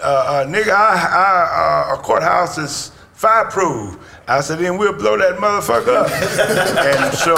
[0.00, 3.98] uh, uh, nigga, our, our, our courthouse is fireproof.
[4.26, 6.10] I said, then we'll blow that motherfucker up.
[7.00, 7.34] and so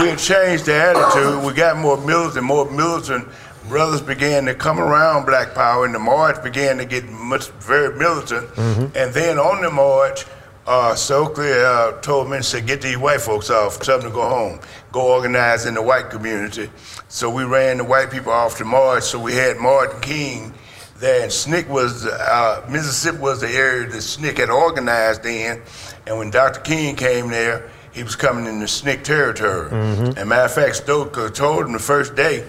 [0.00, 1.44] we changed the attitude.
[1.44, 3.28] We got more militant, more militant.
[3.68, 7.96] Brothers began to come around Black Power, and the march began to get much very
[7.98, 8.48] militant.
[8.94, 10.24] And then on the march,
[10.66, 13.80] uh, Stokely uh, told me and said, "Get these white folks off.
[13.80, 14.60] Tell them to go home.
[14.92, 16.70] Go organize in the white community."
[17.08, 19.04] So we ran the white people off the march.
[19.04, 20.54] So we had Martin King
[20.98, 25.62] there, and SNCC was uh, Mississippi was the area that SNCC had organized in.
[26.06, 26.60] And when Dr.
[26.60, 29.68] King came there, he was coming into SNCC territory.
[29.70, 32.44] And matter of fact, Stokely told him the first day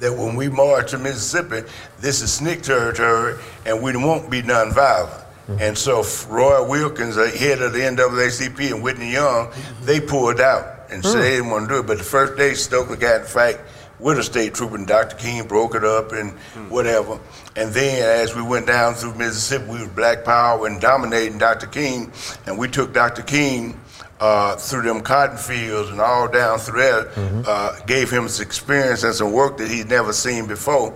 [0.00, 1.68] that when we march to Mississippi,
[2.00, 5.24] this is SNCC territory, and we won't be nonviolent.
[5.48, 5.56] Mm-hmm.
[5.60, 9.50] And so Roy Wilkins, the head of the NAACP, and Whitney Young,
[9.82, 11.22] they pulled out and said mm.
[11.22, 11.86] they didn't want to do it.
[11.86, 13.58] But the first day, Stokely got in fight
[13.98, 15.16] with a state trooper, and Dr.
[15.16, 16.68] King broke it up and mm.
[16.68, 17.18] whatever.
[17.56, 21.66] And then as we went down through Mississippi, we was Black Power and dominating Dr.
[21.66, 22.12] King,
[22.46, 23.22] and we took Dr.
[23.22, 23.80] King
[24.20, 27.10] uh, through them cotton fields and all down through there,
[27.46, 30.92] uh, gave him some experience and some work that he'd never seen before,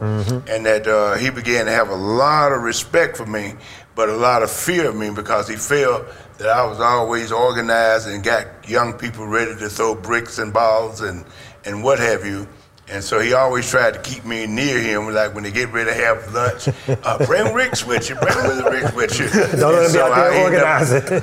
[0.48, 3.54] and that uh, he began to have a lot of respect for me,
[3.94, 6.04] but a lot of fear of me because he felt
[6.38, 11.00] that I was always organized and got young people ready to throw bricks and balls
[11.00, 11.24] and,
[11.64, 12.48] and what have you.
[12.92, 15.90] And so he always tried to keep me near him, like when they get ready
[15.90, 16.68] to have lunch,
[17.02, 19.28] uh, bring Ricks with you, bring Ricks with you.
[19.58, 20.62] Don't let him be out there I end up-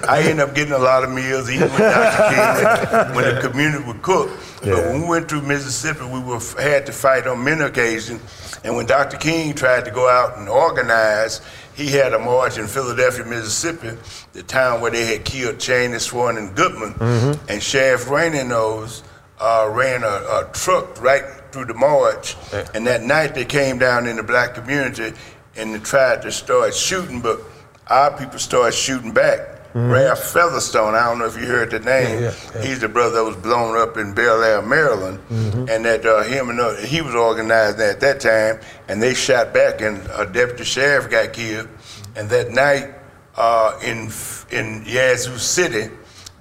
[0.09, 2.33] I ended up getting a lot of meals, eating with Dr.
[2.33, 4.29] King when the community would cook.
[4.61, 8.59] But when we went through Mississippi, we were had to fight on many occasions.
[8.63, 9.17] And when Dr.
[9.17, 11.39] King tried to go out and organize,
[11.75, 13.91] he had a march in Philadelphia, Mississippi,
[14.33, 17.39] the town where they had killed Cheney, Swan, and Goodman.
[17.47, 19.03] And Sheriff Rainey knows
[19.39, 22.35] uh, ran a, a truck right through the march.
[22.73, 25.13] And that night they came down in the black community
[25.55, 27.39] and they tried to start shooting, but
[27.87, 29.55] our people started shooting back.
[29.75, 32.23] Ralph Featherstone, I don't know if you heard the name.
[32.23, 32.61] Yeah, yeah, yeah.
[32.63, 36.49] He's the brother that was blown up in Bel Air, Maryland, and that uh, him
[36.49, 40.63] and uh, he was organized at that time, and they shot back, and a deputy
[40.63, 41.67] sheriff got killed.
[42.15, 42.95] And that night
[43.35, 44.09] uh, in
[44.49, 45.91] in Yazoo City,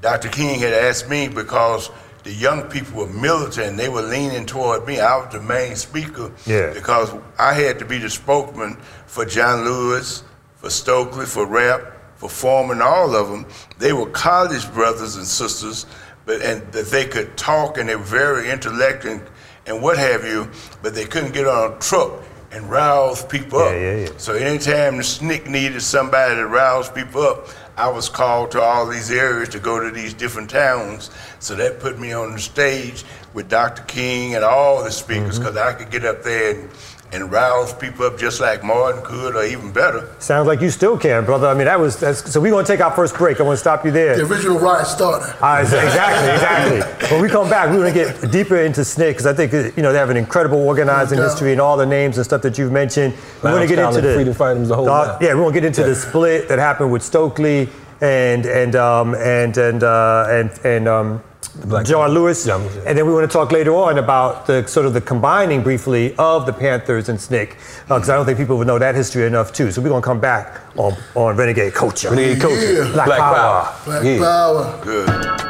[0.00, 0.30] Dr.
[0.30, 1.90] King had asked me because
[2.28, 5.00] the young people were militant and they were leaning toward me.
[5.00, 6.74] I was the main speaker Yeah.
[6.74, 10.24] because I had to be the spokesman for John Lewis,
[10.56, 11.80] for Stokely, for Rap,
[12.16, 13.46] for Forman, all of them.
[13.78, 15.86] They were college brothers and sisters,
[16.26, 19.22] but and that they could talk and they were very intellectual and,
[19.66, 20.50] and what have you,
[20.82, 22.12] but they couldn't get on a truck
[22.52, 23.72] and rouse people up.
[23.72, 24.08] Yeah, yeah, yeah.
[24.18, 28.86] So anytime the SNCC needed somebody to rouse people up, I was called to all
[28.86, 31.10] these areas to go to these different towns.
[31.38, 33.82] So that put me on the stage with Dr.
[33.84, 35.44] King and all the speakers Mm-hmm.
[35.44, 36.70] because I could get up there and,
[37.12, 40.14] and rouse people up just like Martin could or even better.
[40.18, 41.46] Sounds like you still can, brother.
[41.46, 42.40] I mean, that was that's, so.
[42.40, 43.40] We're gonna take our first break.
[43.40, 44.16] I want to stop you there.
[44.16, 45.32] The original riot started.
[45.36, 47.08] All right, so exactly, exactly.
[47.10, 49.70] When we come back, we're going to get deeper into SNCC because I think uh,
[49.76, 51.30] you know they have an incredible organizing No doubt.
[51.30, 53.14] history and all the names and stuff that you've mentioned.
[53.42, 55.66] We're gonna get into the Freedom Fighters, the whole Uh, yeah, we're going to get
[55.66, 57.68] into the split that happened with Stokely
[58.00, 60.88] and and um, and and uh, and and.
[60.88, 61.22] Um,
[61.64, 62.82] Black John Lewis, John Lewis, yeah.
[62.86, 66.14] and then we want to talk later on about the sort of the combining briefly
[66.16, 67.48] of the Panthers and SNCC,
[67.82, 69.70] because uh, I don't think people would know that history enough too.
[69.70, 72.10] So we're gonna come back on on Renegade Culture.
[72.10, 72.84] Renegade Culture.
[72.84, 72.92] Yeah.
[72.92, 73.36] Black Black, Power.
[73.36, 73.84] Power.
[73.84, 74.18] Black yeah.
[74.18, 74.84] power.
[74.84, 75.48] Good.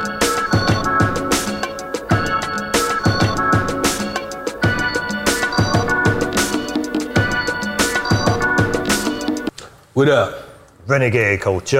[9.93, 10.48] What up?
[10.93, 11.77] Renegade Culture.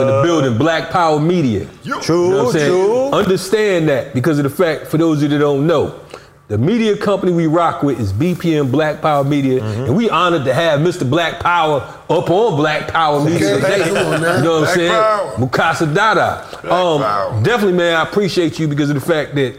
[0.00, 1.66] In the building, Black Power Media.
[2.02, 3.10] True, You know what I'm true.
[3.10, 5.98] Understand that because of the fact, for those of you that don't know,
[6.46, 9.84] the media company we rock with is BPM Black Power Media, Mm-hmm.
[9.86, 11.08] and we honored to have Mr.
[11.08, 13.86] Black Power up on Black Power Media today.
[13.88, 14.92] You know what I'm saying?
[15.40, 16.44] Mukasa Dada.
[16.72, 19.56] Um, definitely, man, I appreciate you because of the fact that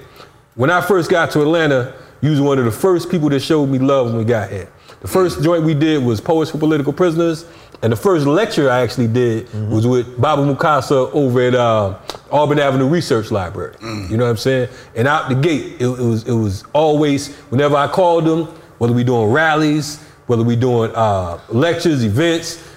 [0.54, 3.66] when I first got to Atlanta, you was one of the first people that showed
[3.68, 4.70] me love when we got here.
[5.06, 7.46] The first joint we did was Poets for Political Prisoners,
[7.84, 12.00] and the first lecture I actually did was with Baba Mukasa over at uh,
[12.32, 13.76] Auburn Avenue Research Library.
[13.84, 14.70] You know what I'm saying?
[14.96, 18.46] And out the gate, it, it was it was always whenever I called them,
[18.80, 22.68] whether we doing rallies, whether we doing uh, lectures, events,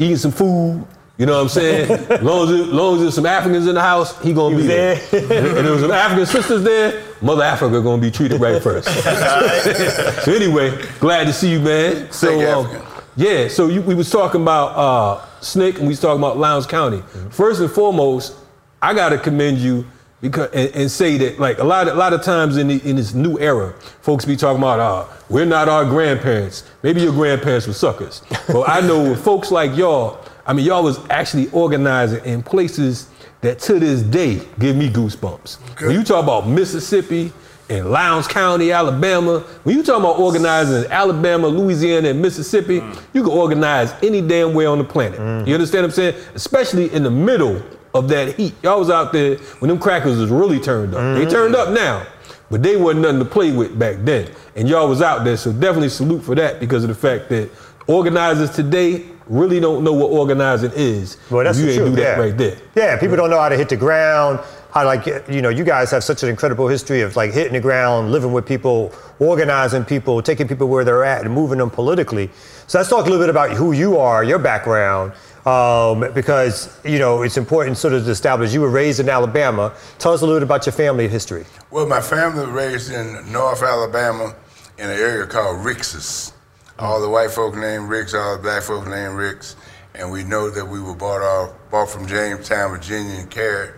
[0.00, 0.84] eating some food.
[1.18, 1.90] You know what I'm saying?
[1.90, 4.62] As long as, it, long as there's some Africans in the house, he gonna He
[4.62, 4.94] be was there.
[4.96, 5.38] there.
[5.38, 7.02] and, and there was some African sisters there.
[7.22, 8.86] Mother Africa gonna be treated right first.
[10.24, 12.10] so anyway, glad to see you, man.
[12.12, 12.82] So um,
[13.16, 16.66] yeah, so you, we was talking about uh, SNCC and we was talking about Lowndes
[16.66, 17.02] County.
[17.30, 18.36] First and foremost,
[18.82, 19.86] I gotta commend you
[20.20, 22.86] because and, and say that like a lot of, a lot of times in the,
[22.88, 26.64] in this new era, folks be talking about uh, we're not our grandparents.
[26.82, 30.22] Maybe your grandparents were suckers, but I know with folks like y'all.
[30.46, 33.08] I mean, y'all was actually organizing in places
[33.40, 35.80] that to this day give me goosebumps.
[35.80, 37.32] When you talk about Mississippi
[37.68, 43.02] and Lowndes County, Alabama, when you talk about organizing in Alabama, Louisiana, and Mississippi, mm.
[43.12, 45.18] you can organize any damn way on the planet.
[45.18, 45.48] Mm-hmm.
[45.48, 46.14] You understand what I'm saying?
[46.34, 47.60] Especially in the middle
[47.92, 48.54] of that heat.
[48.62, 51.16] Y'all was out there when them crackers was really turned up.
[51.16, 51.68] They turned mm-hmm.
[51.68, 52.06] up now,
[52.50, 54.30] but they wasn't nothing to play with back then.
[54.54, 57.50] And y'all was out there, so definitely salute for that because of the fact that
[57.88, 61.18] organizers today really don't know what organizing is.
[61.30, 61.96] Well, that's if you the ain't truth.
[61.96, 62.22] do that yeah.
[62.22, 62.58] right there.
[62.74, 64.40] Yeah, people don't know how to hit the ground.
[64.70, 67.60] How like you know, you guys have such an incredible history of like hitting the
[67.60, 72.30] ground, living with people, organizing people, taking people where they're at, and moving them politically.
[72.66, 75.12] So let's talk a little bit about who you are, your background,
[75.46, 78.52] um, because you know it's important sort of to establish.
[78.52, 79.72] You were raised in Alabama.
[79.98, 81.46] Tell us a little bit about your family history.
[81.70, 84.34] Well, my family was raised in North Alabama
[84.78, 86.32] in an area called Rixes.
[86.78, 89.56] All the white folk named Ricks, all the black folk named Ricks.
[89.94, 93.72] And we know that we were bought off, bought from Jamestown, Virginia, and carried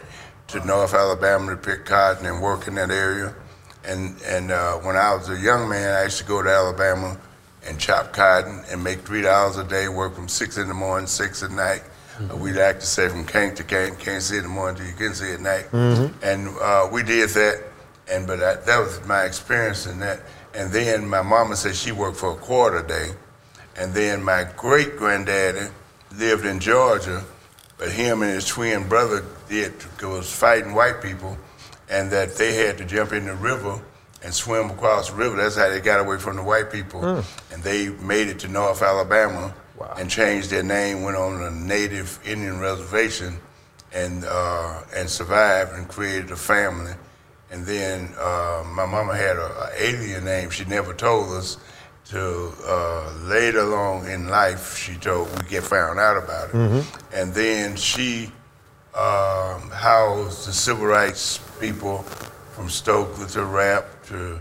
[0.48, 3.34] to North Alabama to pick cotton and work in that area.
[3.84, 7.16] And, and uh, when I was a young man, I used to go to Alabama
[7.64, 11.06] and chop cotton and make three dollars a day, work from six in the morning,
[11.06, 11.82] six at night.
[12.32, 14.86] Uh, we like to say from can't to can't, can't see in the morning till
[14.86, 15.66] you can see at night.
[16.22, 17.62] And uh, we did that,
[18.10, 20.20] and but I, that was my experience in that.
[20.54, 23.10] And then my mama said she worked for a quarter day,
[23.76, 25.68] and then my great granddaddy
[26.16, 27.24] lived in Georgia,
[27.76, 31.36] but him and his twin brother did was fighting white people,
[31.88, 33.80] and that they had to jump in the river
[34.24, 35.36] and swim across the river.
[35.36, 37.04] That's how they got away from the white people,
[37.52, 39.54] and they made it to North Alabama
[39.96, 43.38] and changed their name, went on a native Indian reservation,
[43.92, 46.92] and uh, and survived and created a family.
[47.50, 50.50] And then uh, my mama had a, a alien name.
[50.50, 51.56] She never told us.
[52.04, 56.86] Till uh, later along in life, she told we get found out about it.
[57.12, 58.32] And then she
[58.94, 61.98] um, housed the civil rights people
[62.54, 64.40] from Stokely to Rap to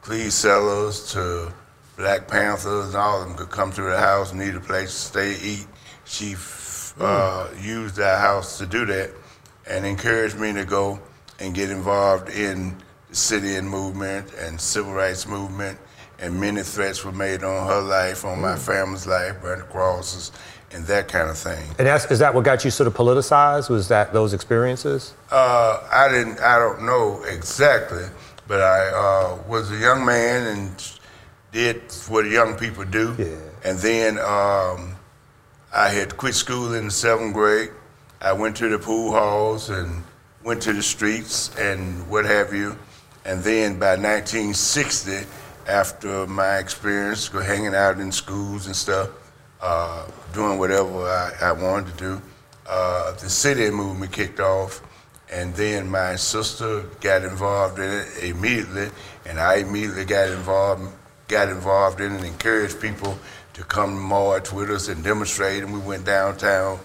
[0.00, 1.52] Cleve Sellers to
[1.98, 4.90] Black Panthers, and all of them could come to the house, and need a place
[4.90, 5.66] to stay, eat.
[6.06, 9.10] She f- uh, used that house to do that
[9.68, 10.98] and encouraged me to go
[11.40, 12.76] and get involved in
[13.08, 15.78] the sit-in movement and civil rights movement.
[16.18, 20.32] And many threats were made on her life, on my family's life, burnt crosses,
[20.72, 21.62] and that kind of thing.
[21.78, 23.68] And that's, is that what got you sort of politicized?
[23.68, 25.12] Was that those experiences?
[25.30, 26.40] Uh, I didn't.
[26.40, 28.04] I don't know exactly,
[28.48, 30.92] but I uh, was a young man and
[31.52, 33.14] did what young people do.
[33.18, 33.70] Yeah.
[33.70, 34.96] And then um,
[35.74, 37.70] I had to quit school in the seventh grade.
[38.20, 40.02] I went to the pool halls and
[40.46, 42.78] went to the streets and what have you.
[43.24, 45.26] And then by 1960,
[45.66, 49.10] after my experience hanging out in schools and stuff,
[49.60, 52.22] uh, doing whatever I, I wanted to do,
[52.68, 54.82] uh, the city movement kicked off.
[55.32, 58.90] And then my sister got involved in it immediately,
[59.24, 60.84] and I immediately got involved,
[61.26, 63.18] got involved in it and encouraged people
[63.54, 65.64] to come march with us and demonstrate.
[65.64, 66.78] And we went downtown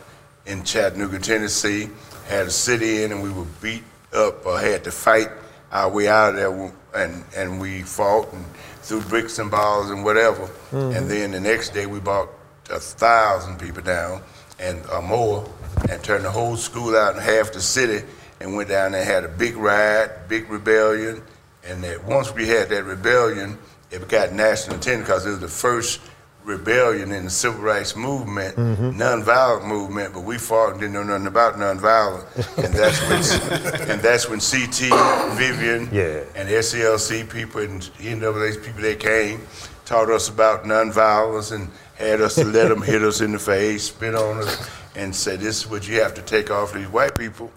[0.48, 1.90] in Chattanooga, Tennessee,
[2.28, 5.30] had a sit-in, and we were beat up or had to fight
[5.72, 8.46] our way out of there, and and we fought and
[8.82, 10.46] threw bricks and balls and whatever.
[10.72, 10.98] Mm-hmm.
[10.98, 12.30] And then the next day we brought
[12.70, 14.22] a thousand people down
[14.60, 15.50] and or more,
[15.90, 18.06] and turned the whole school out in half the city,
[18.40, 21.24] and went down there and had a big riot, big rebellion,
[21.64, 23.58] and that once we had that rebellion,
[23.90, 26.00] it got national attention because it was the first
[26.44, 31.28] rebellion in the civil rights movement, nonviolent movement, but we fought and didn't know nothing
[31.28, 32.26] about nonviolent.
[32.64, 36.24] And that's when and that's when CT, Vivian, Yeah.
[36.36, 39.42] and SCLC people and NAACP people they came,
[39.86, 43.84] taught us about nonviolence and had us to let them hit us in the face,
[43.86, 47.16] spit on us, and say this is what you have to take off these white
[47.16, 47.52] people.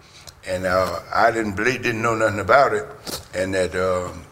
[0.47, 2.87] And uh, I didn't believe, didn't know nothing about it,
[3.35, 4.25] and that um,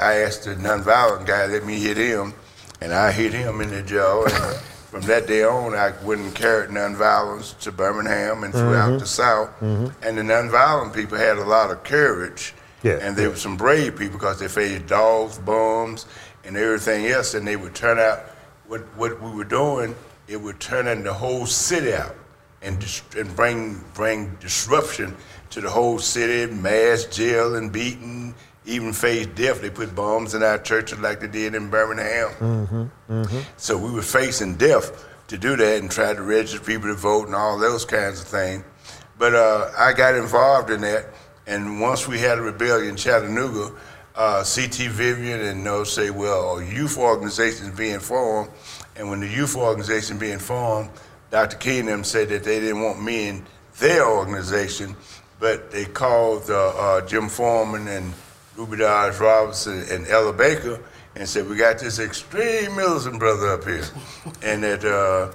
[0.00, 2.34] I asked the nonviolent guy, let me hit him,
[2.80, 4.24] and I hit him in the jaw.
[4.24, 4.56] And
[4.90, 8.98] from that day on, I and carried nonviolence to Birmingham and throughout mm-hmm.
[8.98, 9.50] the South.
[9.60, 9.88] Mm-hmm.
[10.02, 12.54] And the nonviolent people had a lot of courage.
[12.82, 16.06] Yeah, And they were some brave people because they faced dogs, bombs,
[16.44, 17.34] and everything else.
[17.34, 18.20] And they would turn out
[18.66, 19.94] what, what we were doing,
[20.28, 22.16] it would turn in the whole city out
[22.62, 25.14] and, dis- and bring, bring disruption
[25.50, 28.34] to the whole city, mass jail and beating,
[28.70, 29.60] even face death.
[29.60, 32.90] They put bombs in our churches like they did in Birmingham.
[33.56, 37.26] So we were facing death to do that and try to register people to vote
[37.26, 38.64] and all those kinds of things.
[39.18, 41.06] But uh, I got involved in that,
[41.46, 43.74] and once we had a rebellion in Chattanooga,
[44.16, 48.50] uh, CT Vivian and those say, well, a youth organization is being formed,
[48.96, 50.90] and when the youth organization being formed,
[51.30, 51.82] Dr.
[51.82, 53.46] Them said that they didn't want me in
[53.78, 54.96] their organization,
[55.38, 58.12] but they called uh, uh, Jim Forman and
[58.56, 60.80] Ruby Doris Robinson and Ella Baker
[61.16, 63.84] and said, we got this extreme militant brother up here.
[64.42, 65.32] and that, uh,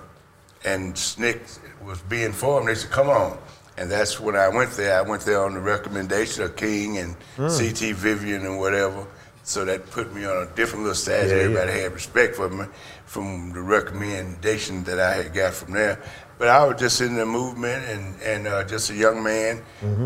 [0.63, 2.67] and SNCC was being formed.
[2.67, 3.37] They said, come on.
[3.77, 4.97] And that's when I went there.
[4.97, 9.05] I went there on the recommendation of King and CT Vivian and whatever.
[9.43, 11.29] So that put me on a different little status.
[11.31, 11.43] Yeah, yeah.
[11.43, 12.65] Everybody had respect for me
[13.05, 16.01] from the recommendation that I had got from there.
[16.37, 19.61] But I was just in the movement and, and uh, just a young man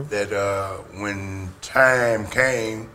[0.09, 2.89] that uh, when time came,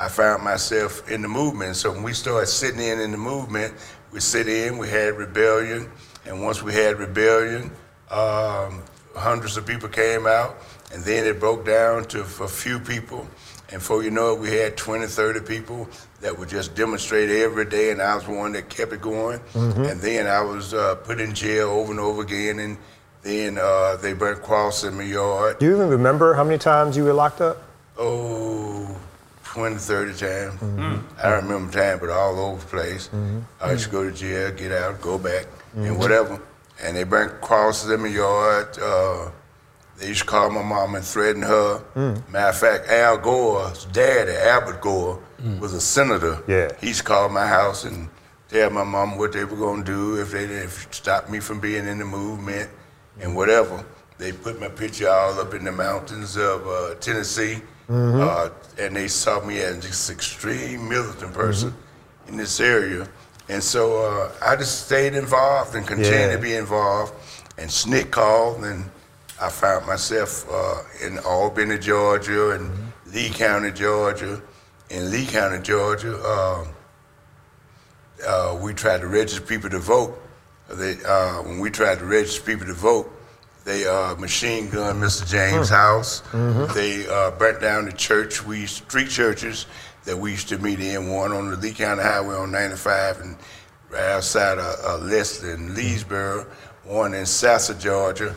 [0.00, 1.76] I found myself in the movement.
[1.76, 3.74] So when we started sitting in in the movement,
[4.12, 5.90] we sit in, we had rebellion,
[6.24, 7.70] and once we had rebellion,
[8.10, 8.82] um,
[9.14, 10.56] hundreds of people came out,
[10.92, 13.28] and then it broke down to a few people.
[13.68, 15.86] And before you know it, we had 20, 30 people
[16.22, 19.40] that would just demonstrate every day, and I was one that kept it going.
[19.54, 22.78] And then I was uh, put in jail over and over again, and
[23.22, 25.58] then uh, they burnt cross in my yard.
[25.58, 27.62] Do you even remember how many times you were locked up?
[27.98, 28.96] oh,
[29.50, 30.20] 20, 30 times.
[30.20, 30.80] Mm-hmm.
[30.80, 31.18] Mm-hmm.
[31.18, 33.08] I don't remember time, but all over the place.
[33.08, 33.40] Mm-hmm.
[33.60, 36.40] I used to go to jail, get out, go back, and whatever.
[36.80, 38.78] And they burnt crosses in my yard.
[38.78, 39.30] Uh,
[39.98, 41.84] they used to call my mom and threaten her.
[41.94, 42.30] Mm.
[42.30, 45.58] Matter of fact, Al Gore's daddy, Albert Gore, mm.
[45.58, 46.42] was a senator.
[46.46, 46.70] Yeah.
[46.80, 48.08] He used to call my house and
[48.48, 51.60] tell my mom what they were going to do if they didn't stop me from
[51.60, 52.70] being in the movement
[53.20, 53.84] and whatever.
[54.16, 59.08] They put my picture all up in the mountains of uh, Tennessee, uh, and they
[59.08, 61.74] saw me as this extreme militant person
[62.28, 63.08] in this area.
[63.48, 66.32] And so uh, I just stayed involved and continued Yeah.
[66.36, 67.12] to be involved.
[67.58, 68.88] And SNCC called, and
[69.40, 72.70] I found myself uh, in Albany, Georgia, and
[73.12, 74.40] Lee County, Georgia.
[74.90, 76.68] In Lee County, Georgia, um,
[78.26, 80.16] uh, we tried to register people to vote.
[80.68, 83.10] They, uh, when we tried to register people to vote,
[83.70, 85.28] they uh, machine gunned Mr.
[85.28, 86.22] James' house.
[86.74, 88.44] They uh, burnt down the church.
[88.44, 89.66] We street churches
[90.04, 91.08] that we used to meet in.
[91.08, 93.36] One on the Lee County Highway on 95, and
[93.88, 96.48] right outside of uh, Leslie and Leesburg.
[96.84, 98.34] One in Sasser, Georgia,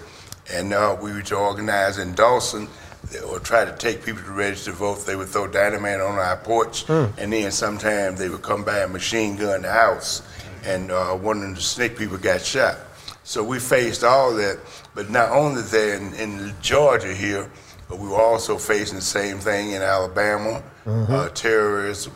[0.51, 2.67] and uh, we were to organize in Dawson.
[3.11, 5.05] They would try to take people to register to vote.
[5.05, 8.93] They would throw dynamite on our porch, and then sometimes they would come by and
[8.93, 10.21] machine gun the house.
[10.63, 12.77] And uh, one of the SNCC people got shot.
[13.23, 14.59] So we faced all that,
[14.93, 17.49] but not only that in, in Georgia here,
[17.87, 20.61] but we were also facing the same thing in Alabama.
[20.85, 22.09] Uh, terrorists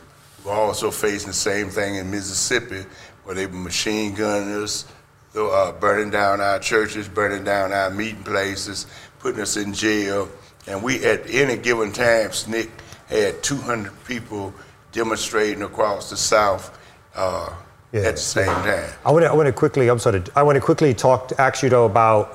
[0.43, 2.85] we were also facing the same thing in Mississippi,
[3.23, 4.85] where they were machine gunners,
[5.33, 8.87] so, uh, burning down our churches, burning down our meeting places,
[9.19, 10.29] putting us in jail.
[10.65, 12.69] And we, at any given time, SNCC
[13.07, 14.53] had 200 people
[14.91, 16.77] demonstrating across the South
[17.15, 17.53] uh,
[17.91, 18.01] Yeah.
[18.01, 18.89] at the same time.
[19.05, 19.29] I want to.
[19.29, 19.87] I want to quickly.
[19.89, 20.21] I'm sorry.
[20.35, 21.29] I want to quickly talk.
[21.29, 22.29] To, ask you though about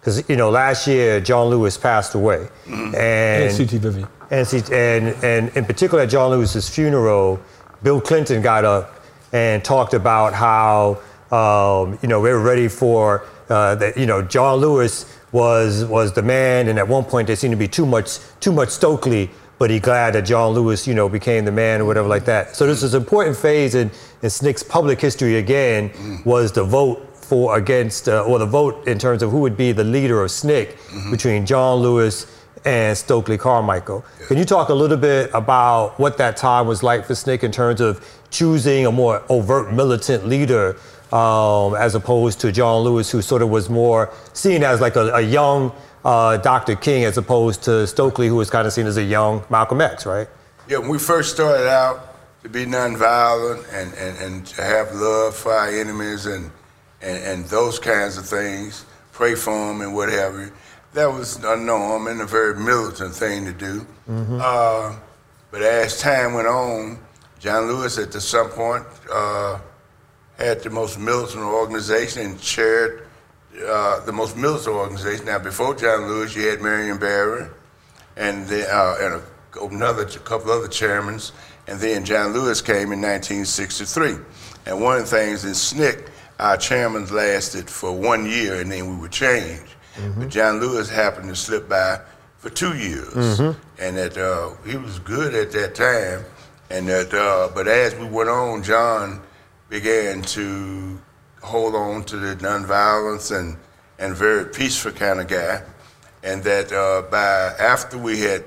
[0.00, 4.08] because you know last year John Lewis passed away, And and CT Vivian.
[4.30, 7.40] and, see, and and in particular at John Lewis's funeral,
[7.82, 8.94] Bill Clinton got up
[9.32, 10.98] and talked about how
[11.30, 13.96] um, you know we were ready for uh, that.
[13.96, 17.56] You know John Lewis was was the man, and at one point there seemed to
[17.56, 19.30] be too much too much Stokely.
[19.58, 22.54] But he glad that John Lewis, you know, became the man or whatever like that.
[22.54, 23.90] So this is an important phase in,
[24.22, 25.90] in SNCC's public history again
[26.24, 29.72] was the vote for against uh, or the vote in terms of who would be
[29.72, 32.26] the leader of SNCC between John Lewis
[32.64, 34.04] and Stokely Carmichael.
[34.26, 37.52] Can you talk a little bit about what that time was like for SNCC in
[37.52, 40.76] terms of choosing a more overt militant leader
[41.12, 45.14] um, as opposed to John Lewis, who sort of was more seen as like a,
[45.14, 45.72] a young
[46.04, 46.76] uh, Dr.
[46.76, 50.06] King as opposed to Stokely, who was kind of seen as a young Malcolm X,
[50.06, 50.28] right?
[50.68, 55.34] Yeah, when we first started out to be nonviolent and, and, and to have love
[55.34, 56.50] for our enemies and,
[57.02, 60.52] and, and those kinds of things, pray for them and what have you,
[60.94, 63.86] that was a norm and a very militant thing to do.
[64.08, 64.96] Uh,
[65.50, 66.98] but as time went on,
[67.38, 69.58] John Lewis at some point uh,
[70.38, 73.08] had the most militant organization and chaired
[73.66, 75.26] uh, the most militant organization.
[75.26, 77.48] Now, before John Lewis, you had Marion Barry
[78.16, 81.18] and, the, uh, and a, another a couple other chairmen,
[81.66, 84.16] and then John Lewis came in 1963.
[84.66, 86.08] And one of the things in SNCC,
[86.38, 89.74] our chairmen lasted for one year, and then we were changed.
[90.16, 92.00] But John Lewis happened to slip by
[92.38, 93.40] for two years,
[93.80, 96.24] and that uh, he was good at that time.
[96.70, 99.20] And that, uh, but as we went on, John
[99.68, 101.00] began to
[101.42, 103.56] hold on to the nonviolence and
[103.98, 105.62] and very peaceful kind of guy.
[106.22, 108.44] And that uh, by after we had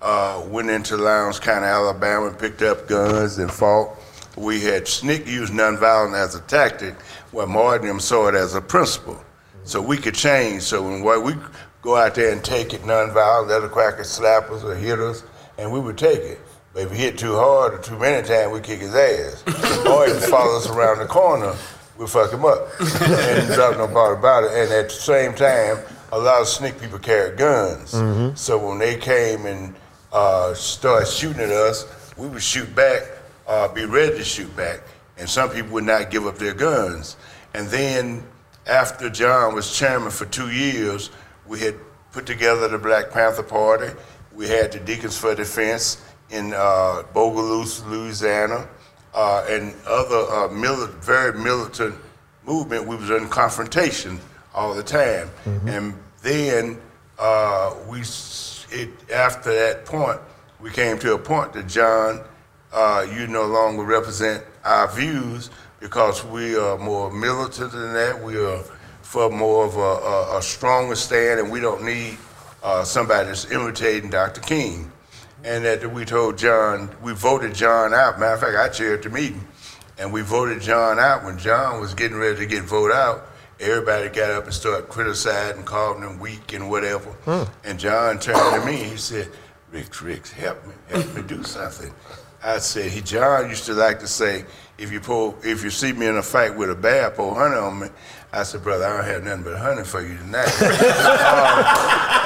[0.00, 3.96] uh, went into Lowndes County, Alabama, and picked up guns and fought,
[4.36, 6.94] we had SNCC used nonviolence as a tactic,
[7.30, 9.22] where Martin saw it as a principle.
[9.64, 10.62] So we could change.
[10.62, 11.34] So when we
[11.82, 15.22] go out there and take it nonviolent, let a cracker slap us or hit us,
[15.58, 16.40] and we would take it.
[16.72, 19.42] But if he hit too hard or too many times, we kick his ass.
[19.86, 21.54] or if he follows us around the corner,
[21.98, 22.68] we fuck him up.
[22.80, 24.52] and there's no part about it.
[24.52, 25.78] And at the same time,
[26.12, 27.90] a lot of SNCC people carry guns.
[28.40, 29.74] So when they came and
[30.12, 33.02] uh, started shooting at us, we would shoot back,
[33.46, 34.80] uh, be ready to shoot back.
[35.18, 37.16] And some people would not give up their guns.
[37.54, 38.22] And then
[38.66, 41.10] after John was chairman for two years,
[41.46, 41.74] we had
[42.12, 43.92] put together the Black Panther Party.
[44.34, 46.02] We had the Deacons for Defense
[46.32, 48.66] in uh, Bogalusa, Louisiana,
[49.14, 51.94] uh, and other uh, mili- very militant
[52.44, 52.86] movement.
[52.86, 54.18] We was in confrontation
[54.54, 55.30] all the time,
[55.66, 56.78] and then
[57.18, 60.18] uh, we it, after that point,
[60.60, 62.22] we came to a point that John,
[62.72, 68.22] uh, you no longer represent our views because we are more militant than that.
[68.22, 68.62] We are
[69.02, 72.16] for more of a, a, a stronger stand, and we don't need
[72.62, 74.40] uh, somebody that's imitating Dr.
[74.40, 74.90] King.
[75.44, 78.20] And that we told John, we voted John out.
[78.20, 79.44] Matter of fact, I chaired the meeting,
[79.98, 81.24] and we voted John out.
[81.24, 83.26] When John was getting ready to get voted out,
[83.58, 87.14] everybody got up and started criticizing, calling him weak and whatever.
[87.64, 89.28] And John turned to me, he said,
[89.72, 91.92] Rick, Rick, help me, help me do something.
[92.44, 94.44] I said, he John used to like to say,
[94.78, 97.56] if you pull, if you see me in a fight with a bear, pull honey
[97.56, 97.88] on me.
[98.32, 100.52] I said, brother, I don't have nothing but honey for you tonight.
[102.12, 102.21] Um,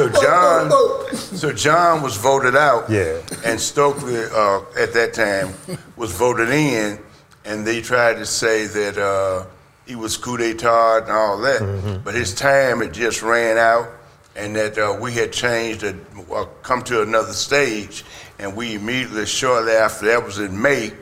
[0.00, 2.88] so John, so John was voted out.
[2.88, 3.20] Yeah.
[3.44, 5.54] And Stokely, uh, at that time,
[5.96, 6.98] was voted in,
[7.44, 9.46] and they tried to say that uh,
[9.86, 12.02] he was coup d'état and all that.
[12.04, 13.88] But his time had just ran out,
[14.36, 15.92] and that uh, we had changed, uh,
[16.32, 18.04] uh, come to another stage,
[18.38, 20.92] and we immediately, shortly after that was in May,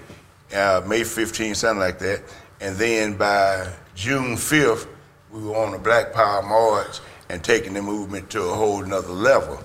[0.55, 2.23] uh, May 15, something like that,
[2.61, 4.89] and then by June 5th,
[5.31, 9.13] we were on the Black Power March and taking the movement to a whole nother
[9.13, 9.61] level.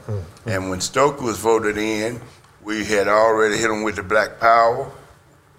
[0.45, 2.20] And when Stokely was voted in,
[2.61, 4.91] we had already hit them with the Black Power,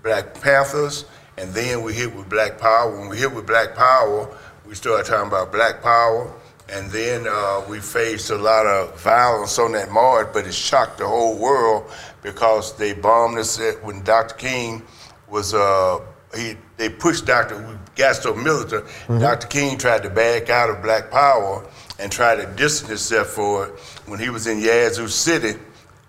[0.02, 1.04] Black Panthers,
[1.36, 2.98] and then we hit with Black Power.
[2.98, 4.36] When we hit with Black Power,
[4.66, 6.32] we started talking about Black Power,
[6.68, 10.98] and then uh, we faced a lot of violence on that march, but it shocked
[10.98, 11.90] the whole world
[12.22, 14.34] because they bombed us at, when Dr.
[14.36, 14.82] King
[15.28, 16.00] was uh,
[16.34, 17.56] he they pushed Dr.
[17.58, 18.84] We got so militant.
[19.08, 19.46] Dr.
[19.46, 21.66] King tried to back out of Black Power
[21.98, 23.70] and tried to distance himself for it.
[24.06, 25.58] When he was in Yazoo City,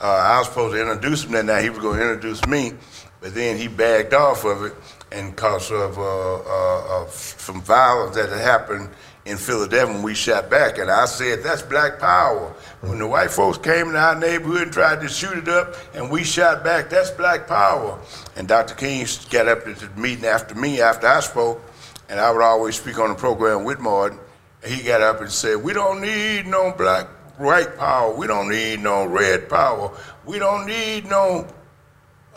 [0.01, 1.63] uh, I was supposed to introduce him that night.
[1.63, 2.73] He was going to introduce me,
[3.21, 4.73] but then he backed off of it,
[5.11, 8.89] and because of, uh, uh, of some violence that had happened
[9.25, 12.53] in Philadelphia when we shot back, and I said that's Black Power.
[12.81, 16.11] When the white folks came in our neighborhood and tried to shoot it up, and
[16.11, 17.99] we shot back, that's Black Power.
[18.35, 18.75] And Dr.
[18.75, 21.61] King got up to the meeting after me, after I spoke,
[22.07, 24.19] and I would always speak on the program with Martin.
[24.65, 27.07] He got up and said, "We don't need no black
[27.37, 28.13] white power.
[28.13, 29.91] We don't need no red power.
[30.25, 31.47] We don't need no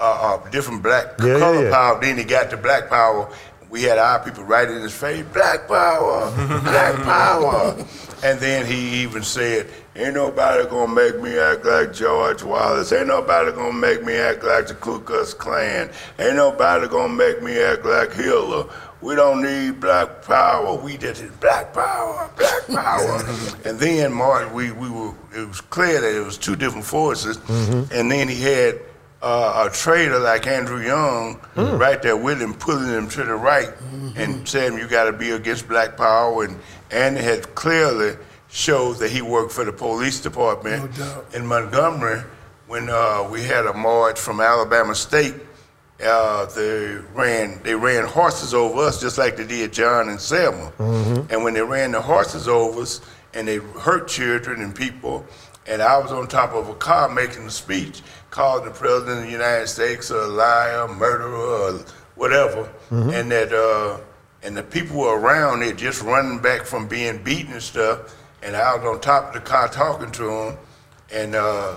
[0.01, 1.70] uh, uh, different black Yeah, color yeah.
[1.70, 3.29] power." Then he got to black power.
[3.70, 6.31] We had our people right in his face, black power,
[6.62, 7.76] black power.
[8.24, 12.91] And then he even said, ain't nobody gonna make me act like George Wallace.
[12.93, 15.91] Ain't nobody gonna make me act like the Ku Klux Klan.
[16.18, 18.64] Ain't nobody gonna make me act like Hitler.
[19.01, 20.74] We don't need black power.
[20.76, 23.22] We just need black power, black power.
[23.64, 27.38] and then Martin, we, we were, it was clear that it was two different forces.
[27.49, 28.80] And then he had
[29.22, 33.70] uh, a traitor like Andrew Young right there with him, pulling him to the right
[34.16, 36.44] and saying you got to be against black power.
[36.44, 36.59] And
[36.90, 38.16] Andy had clearly
[38.51, 40.90] showed that he worked for the police department
[41.34, 42.22] in Montgomery
[42.66, 45.34] when uh, we had a march from Alabama State.
[46.03, 50.72] Uh, they ran they ran horses over us just like they did John and Selma.
[51.30, 53.01] And when they ran the horses over us
[53.34, 55.26] and they hurt children and people,
[55.66, 59.24] and I was on top of a car making a speech, calling the president of
[59.24, 61.80] the United States a liar, murderer, or
[62.14, 63.99] whatever, and that uh,
[64.44, 68.55] and the people were around it just running back from being beaten and stuff, and
[68.55, 70.57] I was on top of the car talking to them,
[71.12, 71.74] and uh,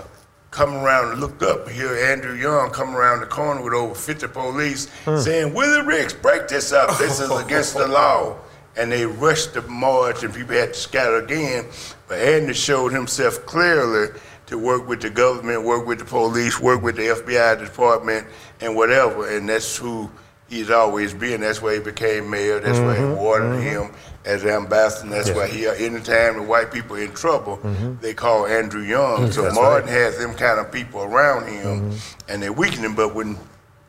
[0.52, 4.28] coming around and looked up here, Andrew Young coming around the corner with over 50
[4.28, 5.16] police hmm.
[5.16, 6.96] saying, Willie Ricks, break this up.
[6.98, 8.36] This is against the law.
[8.74, 11.66] And they rushed the march and people had to scatter again.
[12.08, 16.82] But Andrew showed himself clearly to work with the government, work with the police, work
[16.82, 18.26] with the FBI department
[18.62, 19.28] and whatever.
[19.28, 20.10] And that's who
[20.48, 21.42] he's always been.
[21.42, 22.60] That's why he became mayor.
[22.60, 23.12] That's why he mm-hmm.
[23.12, 23.90] awarded mm-hmm.
[23.92, 23.94] him
[24.24, 25.10] as ambassador.
[25.10, 27.94] That's why he, uh, anytime the white people in trouble, mm-hmm.
[28.00, 29.22] they call Andrew Young.
[29.22, 29.30] Mm-hmm.
[29.30, 29.94] So That's Martin right.
[29.98, 32.30] has them kind of people around him, mm-hmm.
[32.30, 32.94] and they weaken him.
[32.94, 33.36] But when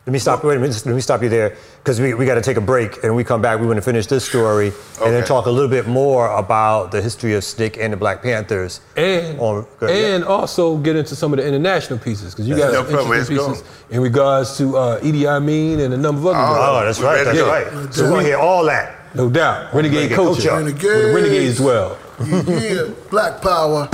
[0.06, 0.44] Let me stop.
[0.44, 0.86] Wait a minute.
[0.86, 3.16] Let me stop you there because we, we got to take a break and when
[3.16, 3.60] we come back.
[3.60, 7.02] We want to finish this story and then talk a little bit more about the
[7.02, 8.82] history of SNCC and the Black Panthers.
[8.98, 10.16] And On- go ahead.
[10.16, 13.38] and also get into some of the international pieces because you got No problem, interesting
[13.38, 16.82] let's pieces in regards to uh, Idi Amin and a number of other Oh, Oh,
[16.82, 16.98] guys.
[16.98, 17.24] that's right.
[17.24, 17.44] That's Yeah.
[17.44, 17.94] right.
[17.94, 19.03] So we want hear all that.
[19.16, 19.74] No doubt.
[19.74, 20.46] Renegade, Coach.
[20.46, 20.66] Renegade culture, culture.
[20.66, 21.98] with the renegades dwell.
[22.26, 23.88] Yeah, black power.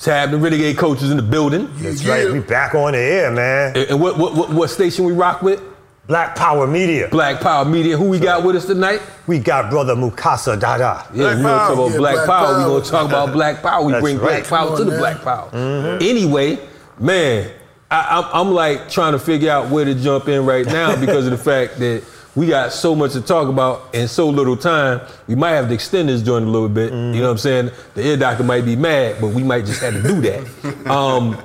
[0.00, 1.68] Tab the renegade coaches in the building.
[1.78, 2.12] That's Yeah.
[2.14, 2.32] right.
[2.32, 3.76] We back on the air, man.
[3.76, 5.60] And and what, what what what station we rock with?
[6.08, 7.06] Black Power Media.
[7.10, 7.96] Black Power Media.
[7.96, 9.02] Who we got with us tonight?
[9.26, 11.06] We got brother Mukasa Dada.
[11.12, 12.48] Yeah, Black we gonna talk about Yeah, Black, Black Power.
[12.48, 12.68] We Power.
[12.78, 13.84] gonna talk about Black Power.
[13.84, 14.44] We That's bring Black right.
[14.46, 15.22] Power to Come the on Black now.
[15.24, 15.98] Power.
[16.00, 16.58] Anyway,
[16.98, 17.50] man,
[17.90, 21.26] I, I'm, I'm like trying to figure out where to jump in right now because
[21.26, 22.02] of the fact that
[22.34, 25.02] we got so much to talk about in so little time.
[25.26, 26.90] We might have to extend this joint a little bit.
[26.90, 27.70] You know what I'm saying?
[27.94, 30.86] The ear doctor might be mad, but we might just have to do that.
[30.90, 31.36] Um,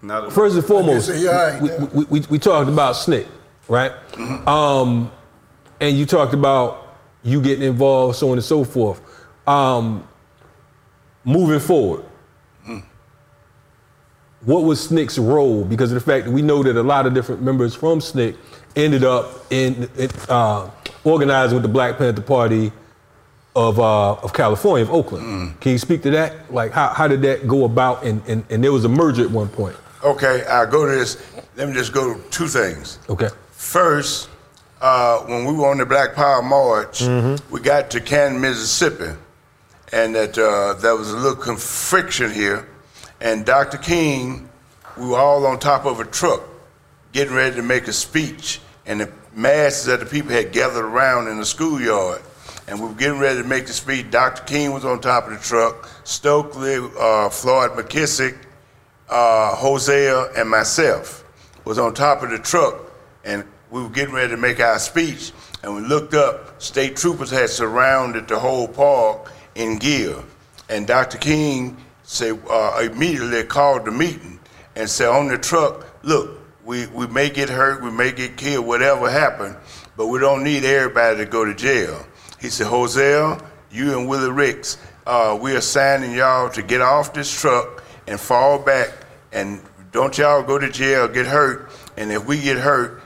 [0.00, 2.94] Not First and foremost, I guess, yeah, all right, we, we, we, we talked about
[2.96, 3.26] SNCC,
[3.68, 3.92] right?
[4.46, 5.10] Um,
[5.80, 9.00] and you talked about you getting involved, so on and so forth.
[9.46, 10.06] Um,
[11.24, 12.04] moving forward,
[14.44, 15.64] what was SNCC's role?
[15.64, 18.36] Because of the fact that we know that a lot of different members from SNCC
[18.74, 20.68] ended up in, in uh,
[21.04, 22.72] organizing with the Black Panther Party
[23.54, 25.60] of uh, of California, of Oakland.
[25.60, 26.52] Can you speak to that?
[26.52, 28.02] Like, how, how did that go about?
[28.04, 29.76] And, and, and there was a merger at one point.
[30.02, 31.22] okay, I go to this.
[31.56, 32.98] Let me just go to two things.
[33.10, 33.28] Okay.
[33.62, 34.28] First,
[34.82, 37.00] uh, when we were on the Black Power March,
[37.50, 39.16] we got to Canton, Mississippi,
[39.92, 42.68] and that uh, there was a little friction here.
[43.22, 43.78] And Dr.
[43.78, 44.46] King,
[44.98, 46.42] we were all on top of a truck,
[47.12, 51.28] getting ready to make a speech, and the masses of the people had gathered around
[51.28, 52.20] in the schoolyard.
[52.68, 54.10] And we were getting ready to make the speech.
[54.10, 54.42] Dr.
[54.42, 58.36] King was on top of the truck, Stokely, uh, Floyd McKissick,
[59.08, 61.24] uh, Hosea and myself
[61.64, 62.74] was on top of the truck,
[63.24, 65.32] and we were getting ready to make our speech.
[65.62, 70.16] And we looked up, state troopers had surrounded the whole park in gear.
[70.68, 71.16] And Dr.
[71.16, 74.38] King said, uh, immediately called the meeting
[74.76, 78.66] and said on the truck, look, we, we may get hurt, we may get killed,
[78.66, 79.56] whatever happened,
[79.96, 82.06] but we don't need everybody to go to jail.
[82.40, 87.14] He said, Hosea, you and Willie Ricks, uh, we are signing y'all to get off
[87.14, 88.90] this truck and fall back
[89.32, 89.62] and
[89.92, 93.01] don't y'all go to jail, get hurt, and if we get hurt,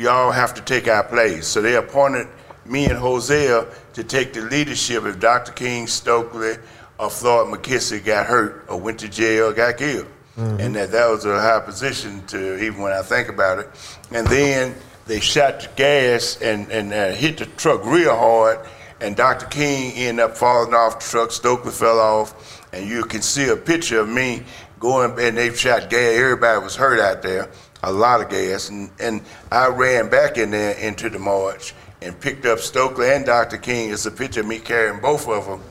[0.00, 1.46] y'all have to take our place.
[1.46, 2.26] So they appointed
[2.64, 5.52] me and Hosea to take the leadership if Dr.
[5.52, 6.54] King, Stokely,
[6.98, 10.06] or Floyd McKissick got hurt or went to jail or got killed.
[10.36, 13.68] And that that was a high position to even when I think about it.
[14.10, 14.74] And then
[15.06, 18.60] they shot the gas and, and uh, hit the truck real hard,
[19.02, 19.46] and Dr.
[19.46, 21.30] King ended up falling off the truck.
[21.32, 24.44] Stokely fell off, and you can see a picture of me
[24.78, 26.18] going, and they shot gas.
[26.18, 27.50] Everybody was hurt out there,
[27.82, 32.18] a lot of gas, and, and I ran back in there into the march and
[32.18, 33.58] picked up Stokely and Dr.
[33.58, 33.90] King.
[33.90, 35.62] It's a picture of me carrying both of them,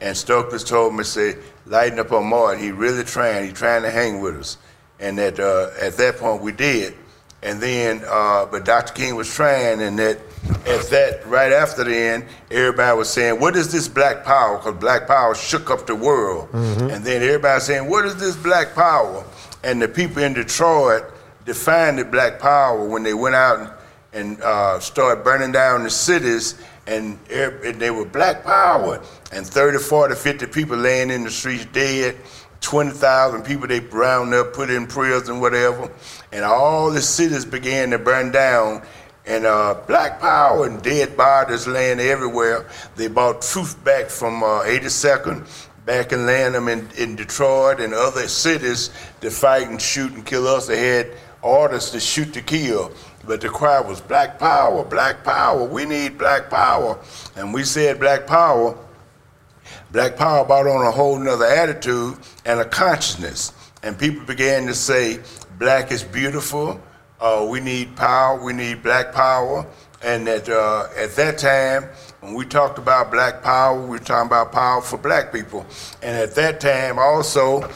[0.00, 2.62] and Stokely told me, say, lighten up on Martin.
[2.62, 3.46] He really trying.
[3.46, 4.58] He trying to hang with us,
[5.00, 6.94] and that uh, at that point we did.
[7.40, 8.92] And then, uh, but Dr.
[8.94, 10.18] King was trying, and that
[10.66, 14.74] at that right after the end, everybody was saying, "What is this Black Power?" Because
[14.80, 16.48] Black Power shook up the world.
[16.52, 19.24] And then everybody saying, "What is this Black Power?"
[19.62, 21.04] And the people in Detroit
[21.48, 23.80] defined the Black Power when they went out
[24.12, 26.54] and, uh, started burning down the cities,
[26.86, 29.02] and, and they were Black Power.
[29.32, 32.16] And 30, 40, 50 people laying in the streets dead.
[32.60, 35.90] 20,000 people they round up, put in prison, whatever.
[36.32, 38.82] And all the cities began to burn down.
[39.24, 42.68] And uh, Black Power and dead bodies laying everywhere.
[42.96, 45.46] They brought truth back from uh, 82nd
[45.88, 48.90] back in Lanham in, in Detroit and other cities
[49.22, 50.66] to fight and shoot and kill us.
[50.66, 51.06] They had
[51.42, 52.92] orders to shoot to kill.
[53.26, 55.64] But the cry was black power, black power.
[55.64, 56.98] We need black power.
[57.36, 58.76] And we said black power.
[59.92, 63.52] Black power brought on a whole nother attitude and a consciousness.
[63.82, 65.20] And people began to say,
[65.58, 66.80] black is beautiful.
[67.20, 68.42] Uh, we need power.
[68.42, 69.66] We need black power.
[70.02, 71.84] And that uh, at that time,
[72.20, 75.66] when we talked about black power, we were talking about power for black people.
[76.02, 77.68] And at that time, also,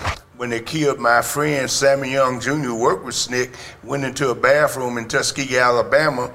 [0.43, 4.35] when they killed my friend Sammy Younge Jr., who worked with SNCC, went into a
[4.35, 6.33] bathroom in Tuskegee, Alabama,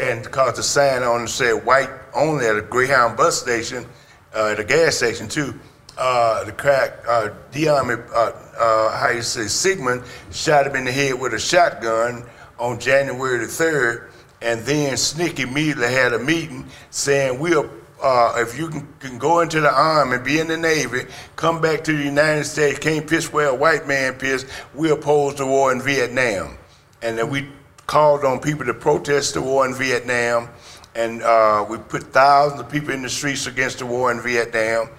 [0.00, 3.86] and caused a sign on it said white only at a Greyhound bus station,
[4.34, 5.54] uh, at a gas station too.
[5.96, 10.02] Uh, the crack, uh, Dion, uh, uh, how you say, Sigmund
[10.32, 12.24] shot him in the head with a shotgun
[12.58, 14.10] on January the 3rd.
[14.42, 17.70] And then SNCC immediately had a meeting saying, we'll,
[18.02, 21.02] uh, if you can, can go into the Army and be in the Navy,
[21.36, 25.38] come back to the United States, can't piss where a white man piss, we opposed
[25.38, 26.56] the war in Vietnam.
[27.02, 27.48] And then we
[27.86, 30.48] called on people to protest the war in Vietnam.
[30.94, 34.90] And uh, we put thousands of people in the streets against the war in Vietnam.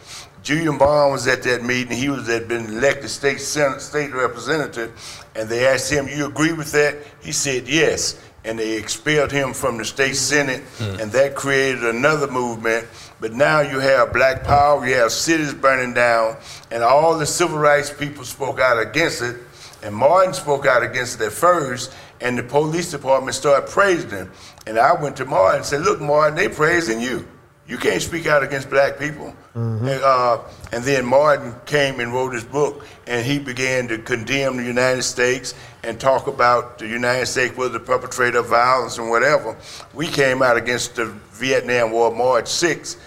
[0.43, 1.95] Julian Bond was at that meeting.
[1.95, 6.53] He was had been elected state senate, state representative, and they asked him, "You agree
[6.53, 11.35] with that?" He said, "Yes." And they expelled him from the state senate, and that
[11.35, 12.87] created another movement.
[13.19, 16.37] But now you have Black Power, you have cities burning down,
[16.71, 19.35] and all the civil rights people spoke out against it.
[19.83, 24.31] And Martin spoke out against it at first, and the police department started praising him.
[24.65, 27.27] And I went to Martin and said, "Look, Martin, they praising you."
[27.67, 29.33] You can't speak out against black people.
[29.53, 30.39] And, uh,
[30.71, 35.03] and then Martin came and wrote his book, and he began to condemn the United
[35.03, 35.53] States
[35.83, 39.57] and talk about the United States was the perpetrator of violence and whatever.
[39.93, 42.97] We came out against the Vietnam War March 6th,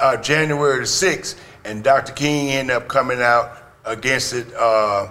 [0.00, 2.12] uh, January the 6th, and Dr.
[2.12, 5.10] King ended up coming out against it uh,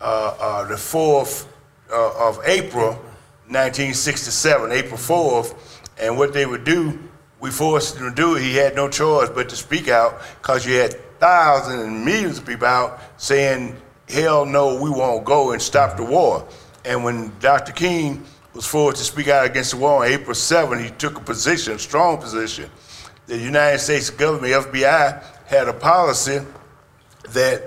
[0.00, 1.46] uh, uh, the 4th
[1.90, 2.92] uh, of April,
[3.48, 5.54] 1967, April 4th.
[6.00, 6.98] And what they would do,
[7.40, 8.42] we forced him to do it.
[8.42, 12.46] He had no choice but to speak out because you had thousands and millions of
[12.46, 13.76] people out saying,
[14.10, 16.46] hell no, we won't go and stop the war.
[16.84, 17.72] And when Dr.
[17.72, 21.20] King was forced to speak out against the war on April 7, he took a
[21.20, 22.70] position, a strong position.
[23.26, 26.40] The United States government, FBI, had a policy
[27.30, 27.62] that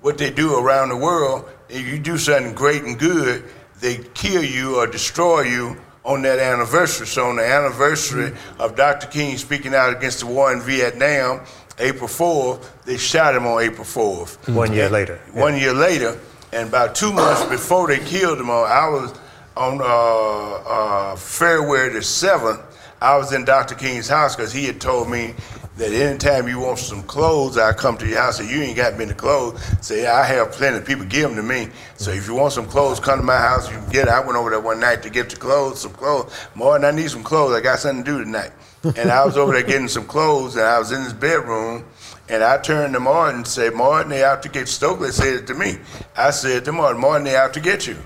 [0.00, 3.44] what they do around the world, if you do something great and good,
[3.80, 7.06] they kill you or destroy you on that anniversary.
[7.06, 8.60] So on the anniversary mm-hmm.
[8.60, 9.06] of Dr.
[9.06, 11.44] King speaking out against the war in Vietnam,
[11.82, 14.54] April 4th, they shot him on April 4th.
[14.54, 15.20] One year later.
[15.32, 16.18] One year later,
[16.52, 19.12] and about two months before they killed him, on I was
[19.56, 22.62] on uh, uh, February the 7th,
[23.02, 23.74] I was in Dr.
[23.74, 25.34] King's house because he had told me
[25.76, 28.96] that anytime you want some clothes, I come to your house and you ain't got
[28.96, 29.60] many clothes.
[29.84, 30.78] Say, I have plenty.
[30.84, 31.68] People give them to me.
[31.96, 33.68] So if you want some clothes, come to my house.
[33.68, 34.12] You can get it.
[34.12, 36.32] I went over there one night to get the clothes, some clothes.
[36.54, 37.54] Martin, I need some clothes.
[37.54, 38.52] I got something to do tonight.
[38.96, 41.84] And I was over there getting some clothes, and I was in his bedroom,
[42.28, 45.46] and I turned to Martin and said, Martin, they out to get Stokely said it
[45.48, 45.78] to me.
[46.16, 47.96] I said to Martin, Martin, they out to get you.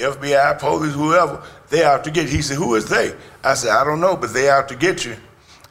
[0.00, 2.36] FBI, police, whoever, they out to get you.
[2.36, 3.14] He said, who is they?
[3.44, 5.16] I said, I don't know, but they out to get you.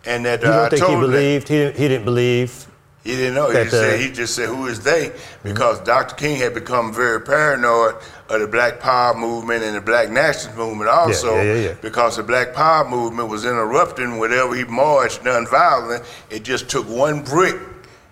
[0.05, 1.47] And that You uh, don't I think he told him that- believed?
[1.49, 2.67] He didn't, he didn't believe.
[3.03, 3.47] he didn't know.
[3.47, 5.11] He that, just, said, uh, he just said, "Who is they?"
[5.43, 6.15] Because Dr.
[6.15, 7.95] King had become very paranoid
[8.29, 11.73] of the Black Power movement and the Black Nationalist movement also, yeah, yeah, yeah.
[11.81, 16.05] because the Black Power movement was interrupting whatever he marched nonviolent.
[16.29, 17.55] It just took one brick.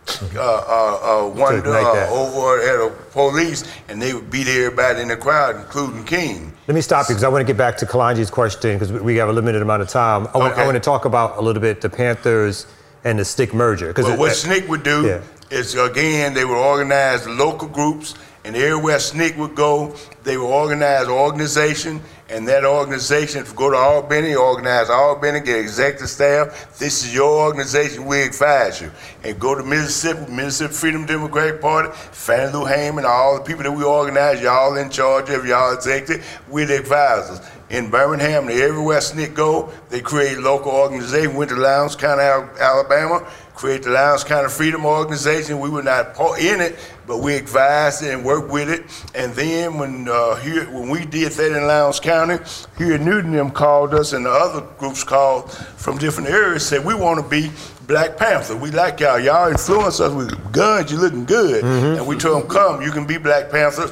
[0.08, 5.10] Uh, uh, uh, one uh, over at a police, and they would beat everybody in
[5.10, 6.53] the crowd, including King.
[6.68, 9.18] Let me stop you because I want to get back to Kalonji's question because we
[9.18, 10.28] have a limited amount of time.
[10.34, 12.68] I want, I want to talk about a little bit the Panthers
[13.03, 13.88] and the SNCC merger.
[13.88, 15.58] Because But what SNCC would do Yeah.
[15.58, 19.93] is, again, they would organize local groups, and everywhere SNCC would go,
[20.24, 26.09] they would organize an organization, and that organization go to Albany, organize Albany, get executive
[26.09, 26.78] staff.
[26.78, 28.91] This is your organization, we advise you.
[29.23, 33.71] And go to Mississippi, Mississippi Freedom Democratic Party, Fannie Lou Hamer, all the people that
[33.71, 37.39] we organize, y'all in charge of, y'all executive, we're the advisors.
[37.69, 41.36] In Birmingham, and everywhere SNCC go, they create local organization.
[41.36, 45.60] Went to Lowndes County, Alabama, create the Lowndes County Freedom Organization.
[45.60, 46.78] We were not in it,
[47.08, 48.84] but we advised and worked with it.
[49.16, 52.38] And then when uh, here, when we did that in Lowndes County,
[52.78, 56.86] here in Newton, them called us, and the other groups called from different areas, said
[56.86, 57.51] we want to be
[57.88, 58.55] Black Panther.
[58.55, 59.20] We like y'all.
[59.20, 60.91] Y'all influence us with guns.
[60.91, 61.64] You looking good.
[61.97, 63.91] And we told them, come, you can be Black Panthers.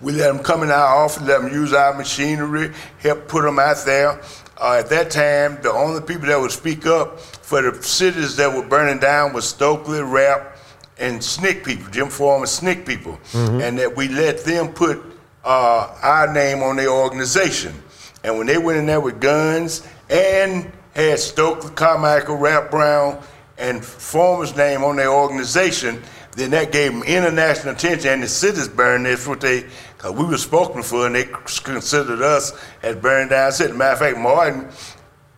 [0.00, 3.58] We let them come in our office, let them use our machinery, help put them
[3.58, 4.20] out there.
[4.60, 7.18] Uh, at that time, the only people that would speak up
[7.50, 10.56] for the cities that were burning down was Stokely, Rap,
[10.98, 15.02] and SNCC people, Jim Forman SNCC people, and that we let them put
[15.42, 17.74] uh, our name on their organization.
[18.22, 23.20] And when they went in there with guns and had Stokely, Carmichael, Rap Brown,
[23.58, 26.00] and Forman's name on their organization,
[26.36, 28.10] then that gave them international attention.
[28.10, 29.06] And the cities burned.
[29.06, 29.64] That's what they,
[29.96, 33.72] because we were spoken for, and they considered us as burned down city.
[33.72, 34.68] Matter of fact, Martin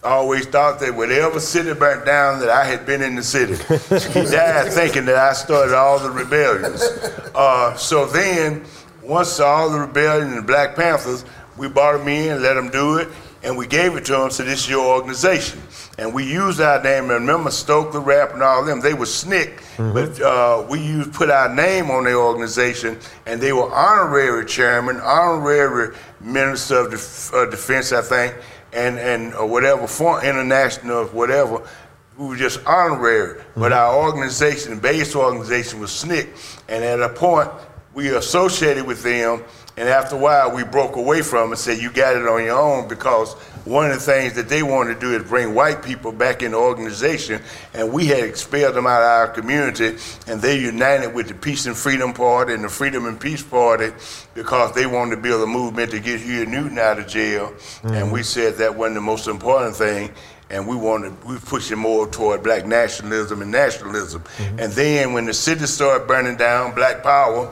[0.03, 3.55] always thought that whatever city burnt down, that I had been in the city.
[4.13, 6.83] he died thinking that I started all the rebellions.
[7.35, 8.65] Uh, so then,
[9.03, 11.25] once all the rebellion and the Black Panthers,
[11.57, 13.09] we brought them in, let them do it,
[13.43, 14.31] and we gave it to them.
[14.31, 15.61] So this is your organization,
[15.99, 17.05] and we used our name.
[17.05, 19.61] And remember Stokely Rap and all them, they were SNCC,
[19.93, 24.97] but uh, we used put our name on their organization, and they were honorary chairman,
[25.01, 28.35] honorary minister of Def- uh, defense, I think,
[28.73, 31.67] and and or whatever for international or whatever.
[32.19, 33.73] We were just honorary, but mm-hmm.
[33.73, 37.51] our organization, the base organization, was SNCC, and at a point
[37.95, 39.43] we associated with them,
[39.77, 42.45] and after a while we broke away from them and said, "You got it on
[42.45, 45.83] your own," because one of the things that they wanted to do is bring white
[45.83, 47.41] people back in the organization,
[47.75, 49.97] and we had expelled them out of our community,
[50.27, 53.93] and they united with the Peace and Freedom Party and the Freedom and Peace Party
[54.35, 57.53] because they wanted to build a movement to get Huey Newton out of jail,
[57.85, 60.11] and we said that wasn't the most important thing
[60.53, 64.23] and we wanted we pushing more toward black nationalism and nationalism.
[64.23, 64.59] Mm-hmm.
[64.61, 67.51] And then when the city started burning down, Black Power.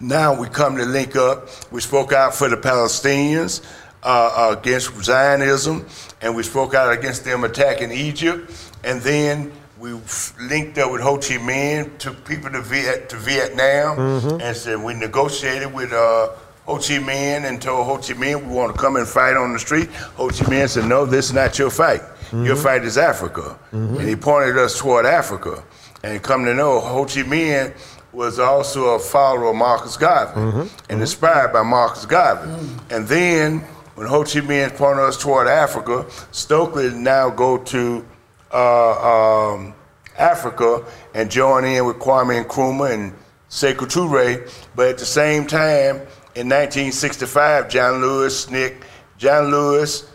[0.00, 1.48] Now we come to link up.
[1.72, 3.62] We spoke out for the Palestinians
[4.02, 5.86] uh, against Zionism,
[6.22, 8.50] and we spoke out against them attacking Egypt.
[8.84, 9.92] And then we
[10.40, 13.98] linked up with Ho Chi Minh, took people to, Viet, to Vietnam,
[14.40, 16.28] and said we negotiated with uh,
[16.66, 19.52] Ho Chi Minh and told Ho Chi Minh we want to come and fight on
[19.52, 19.90] the street.
[20.16, 22.02] Ho Chi Minh said, "No, this is not your fight.
[22.32, 25.62] Your fight is Africa." And he pointed us toward Africa.
[26.02, 27.74] And come to know, Ho Chi Minh
[28.12, 32.50] was also a follower of Marcus Garvey and inspired by Marcus Garvey.
[32.90, 33.60] And then
[33.94, 38.04] when Ho Chi Minh pointed us toward Africa, Stokely now go to
[38.52, 39.74] uh, um,
[40.18, 40.84] Africa
[41.14, 43.12] and join in with Kwame Nkrumah and
[43.48, 44.50] Sekou Toure.
[44.74, 45.96] But at the same time,
[46.34, 48.84] in 1965, John Lewis, Nick,
[49.18, 50.06] John Lewis,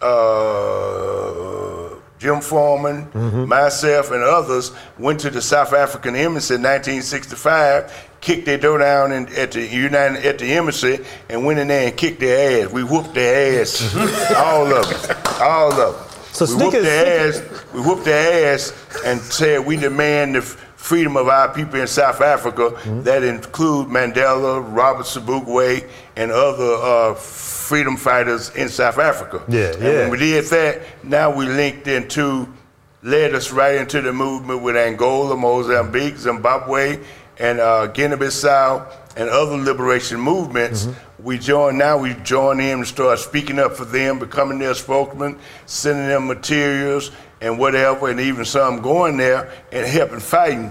[0.00, 1.81] uh,
[2.22, 8.58] Jim Forman, myself, and others went to the South African embassy in 1965, kicked their
[8.58, 12.20] door down in, at the United at the embassy, and went in there and kicked
[12.20, 12.72] their ass.
[12.72, 13.92] We whooped their ass,
[14.36, 16.12] all of them, all of them.
[16.32, 17.42] So we whooped their ass.
[17.74, 18.72] We whooped their ass
[19.04, 22.70] and said we demand the freedom of our people in South Africa.
[22.70, 23.02] Mm-hmm.
[23.02, 27.14] That include Mandela, Robert Sobukwe, and other uh,
[27.72, 29.42] freedom fighters in South Africa.
[29.48, 30.00] Yeah, and yeah.
[30.00, 32.46] When we did that, now we linked into,
[33.02, 37.02] led us right into the movement with Angola, Mozambique, Zimbabwe,
[37.38, 40.86] and uh, Guinea-Bissau, and other liberation movements.
[41.18, 41.96] We join now.
[41.96, 47.10] We join in and start speaking up for them, becoming their spokesman, sending them materials
[47.40, 50.70] and whatever, and even some going there and helping fighting.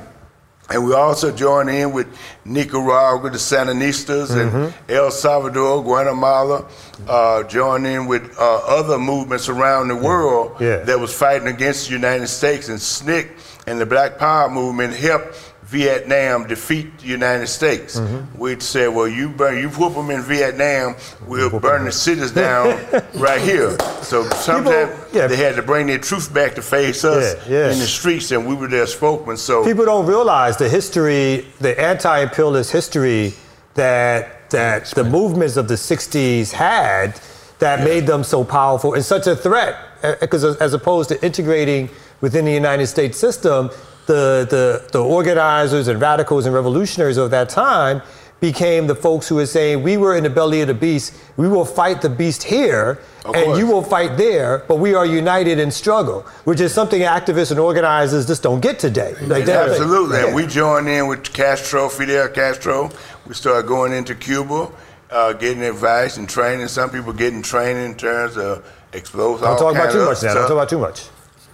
[0.71, 2.07] And we also join in with
[2.45, 6.65] Nicaragua, the Sandinistas, and El Salvador, Guatemala.
[7.07, 10.77] Uh, join in with uh, other movements around the world Yeah.
[10.77, 12.69] that was fighting against the United States.
[12.69, 13.29] And SNCC
[13.67, 15.35] and the Black Power movement helped
[15.71, 17.97] Vietnam defeat the United States.
[17.97, 18.37] Mm-hmm.
[18.37, 22.77] We'd say, well, you burn, you whoop them in Vietnam, we'll burn the cities down
[23.15, 23.77] right here.
[24.01, 25.27] So sometimes yeah.
[25.27, 27.71] they had to bring their truth back to face us Yeah, yeah.
[27.71, 29.37] in the streets, and we were their spokesman.
[29.37, 33.33] So People don't realize the history, the anti-imperialist history
[33.75, 37.17] that that the movements of the '60s had
[37.59, 39.77] that made them so powerful and such a threat.
[40.03, 43.69] Uh, because as opposed to integrating within the United States system,
[44.07, 48.01] the, the the organizers and radicals and revolutionaries of that time
[48.39, 51.13] became the folks who were saying, "We were in the belly of the beast.
[51.37, 53.59] We will fight the beast here, Of and course.
[53.59, 57.59] you will fight there, but we are united in struggle," which is something activists and
[57.59, 59.13] organizers just don't get today.
[59.21, 60.17] Like Absolutely.
[60.17, 60.25] Yeah.
[60.27, 62.89] And we joined in with Castro, Fidel Castro.
[63.27, 64.69] We started going into Cuba,
[65.11, 66.67] uh, getting advice and training.
[66.67, 69.43] Some people getting training in terms of explosives.
[69.43, 70.33] Don't talk about too much now.
[70.33, 71.03] Don't talk about too much.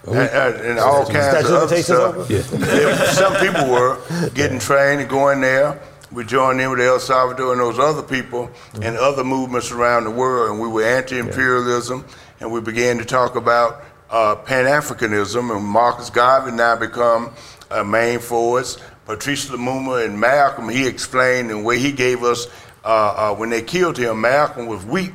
[0.08, 2.30] And, and- and all kinds of other stuff.
[2.30, 3.98] Yeah, Some people were
[4.34, 5.80] getting trained and going there.
[6.12, 8.50] We joined in with El Salvador and those other people
[8.82, 12.06] and other movements around the world, and we were anti-imperialism,
[12.40, 17.32] and we began to talk about uh, Pan-Africanism, and Marcus Garvey now become
[17.72, 18.78] a main force.
[19.06, 22.48] Patrice Lumumba and Malcolm, he explained the way he gave us
[22.86, 22.88] uh,
[23.32, 25.12] uh, when they killed him, Malcolm was weak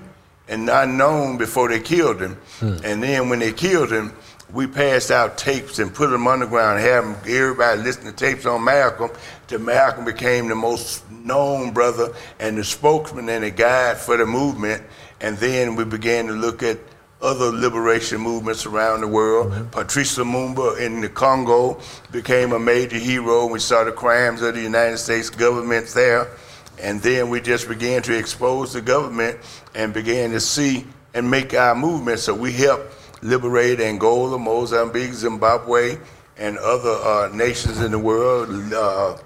[0.48, 2.36] and unknown before they killed him.
[2.60, 4.12] And then when they killed him,
[4.52, 8.62] we passed out tapes and put them underground, have 'em- everybody listen to tapes on
[8.64, 9.10] Malcolm.
[9.48, 14.26] Till Malcolm became the most known brother and the spokesman and the guide for the
[14.26, 14.82] movement.
[15.20, 16.78] And then we began to look at
[17.22, 19.52] other liberation movements around the world.
[19.52, 19.64] Mm-hmm.
[19.66, 21.80] Patrice Lumumba in the Congo
[22.10, 23.46] became a major hero.
[23.46, 26.28] We saw the crimes of the United States government there.
[26.80, 29.38] And then we just began to expose the government
[29.74, 32.18] and began to see and make our movement.
[32.18, 32.92] So we helped
[33.22, 35.98] liberate Angola, Mozambique, Zimbabwe,
[36.36, 38.72] and other uh, nations in the world.
[38.72, 39.16] Uh,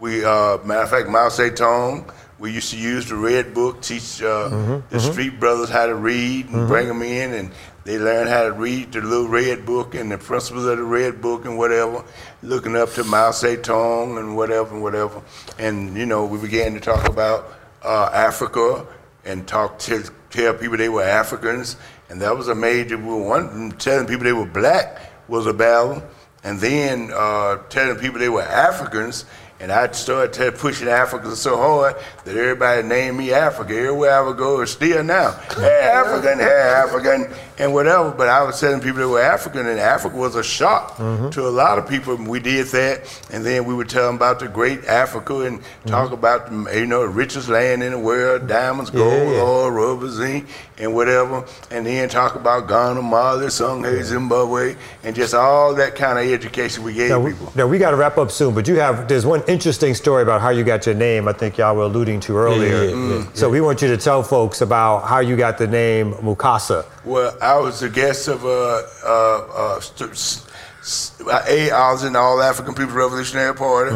[0.00, 4.20] we, uh, matter of fact, Mao Zedong, we used to use the Red Book, teach
[4.20, 7.50] uh, the street brothers how to read and bring them in, and
[7.84, 11.22] they learn how to read the little Red Book and the principles of the Red
[11.22, 12.04] Book and whatever,
[12.42, 15.22] looking up to Mao Zedong and whatever and whatever.
[15.58, 17.52] And, you know, we began to talk about
[17.82, 18.84] uh, Africa
[19.24, 21.76] and talk to tell people they were Africans,
[22.08, 23.72] and that was a major one.
[23.72, 26.02] Telling people they were black was a battle,
[26.42, 29.24] and then uh, telling people they were Africans.
[29.64, 31.96] And I started pushing Africans so hard
[32.26, 33.74] that everybody named me Africa.
[33.74, 35.30] Everywhere I would go, it's still now.
[35.56, 38.10] Hey, African, hey, African, and whatever.
[38.10, 41.30] But I was telling people they were African, and Africa was a shock mm-hmm.
[41.30, 42.14] to a lot of people.
[42.16, 46.10] We did that, and then we would tell them about the great Africa and talk
[46.10, 46.12] mm-hmm.
[46.12, 49.40] about, the, you know, the richest land in the world, diamonds, gold, yeah.
[49.40, 50.46] oil, rubber, zinc,
[50.76, 51.42] and whatever.
[51.70, 56.84] And then talk about Ghana, Mali, Songhai, Zimbabwe, and just all that kind of education
[56.84, 57.52] we gave Now we, people.
[57.54, 60.40] now we got to wrap up soon, but you have there's one interesting story about
[60.42, 61.28] how you got your name.
[61.28, 62.84] I think y'all were alluding to earlier.
[62.90, 66.12] yeah, yeah, So we want you to tell folks about how you got the name
[66.14, 66.84] Mukasa.
[67.04, 70.46] Well, I was a guest of uh, uh, uh, st- s-
[70.82, 71.12] s-
[71.48, 73.94] a, I was in the All African People's Revolutionary Party,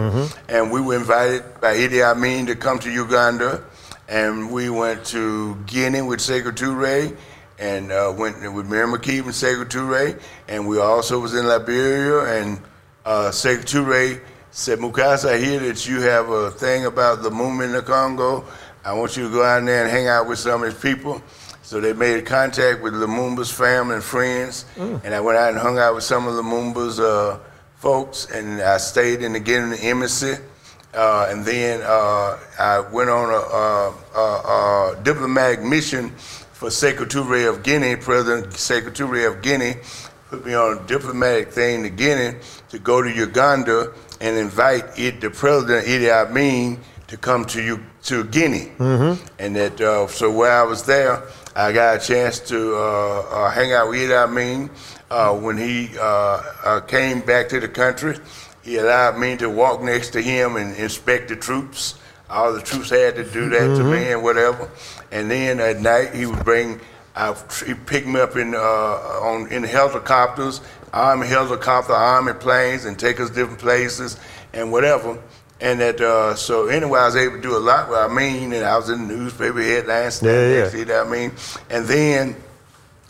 [0.48, 3.62] and we were invited by Idi Amin to come to Uganda,
[4.09, 7.16] and we went to Guinea with Sekou Touré,
[7.59, 12.40] and uh, went with Miriam Makeba and Sekou Touré, and we also was in Liberia,
[12.40, 12.61] and
[13.04, 14.20] uh, Sekou Touré
[14.59, 18.44] said, Mukasa, I hear that you have a thing about the movement in the Congo.
[18.84, 21.22] I want you to go out there and hang out with some of his people.
[21.62, 25.78] So they made contact with Lumumba's family and friends, and I went out and hung
[25.78, 27.38] out with some of Lumumba's uh,
[27.76, 30.34] folks, and I stayed in the Guinea embassy.
[30.92, 37.06] Uh, and then uh, I went on a, a, a, a diplomatic mission for Sekou
[37.06, 39.76] Touré of Guinea, President Sekou Touré of Guinea,
[40.30, 42.38] put me on a diplomatic thing to Guinea
[42.70, 47.80] to go to Uganda and invite it, the President Idi Amin to come to you
[48.04, 48.70] to Guinea.
[49.38, 51.22] And that uh, so while I was there,
[51.56, 54.70] I got a chance to uh, uh, hang out with Idi Amin
[55.10, 58.18] uh, when he uh, uh, came back to the country.
[58.62, 61.94] He allowed me to walk next to him and inspect the troops.
[62.28, 64.70] All the troops had to do that to me and whatever.
[65.10, 66.78] And then at night he would bring,
[67.18, 67.34] I,
[67.66, 70.60] he picked me up in uh, on in helicopters,
[70.92, 74.20] army helicopter, army planes, and take us different places
[74.52, 75.18] and whatever.
[75.60, 77.88] And that uh, so anyway, I was able to do a lot.
[77.88, 80.22] Well, I mean, and I was in the newspaper headlines.
[80.22, 80.70] Yeah, yeah.
[80.70, 81.32] to it, I mean,
[81.70, 82.36] and then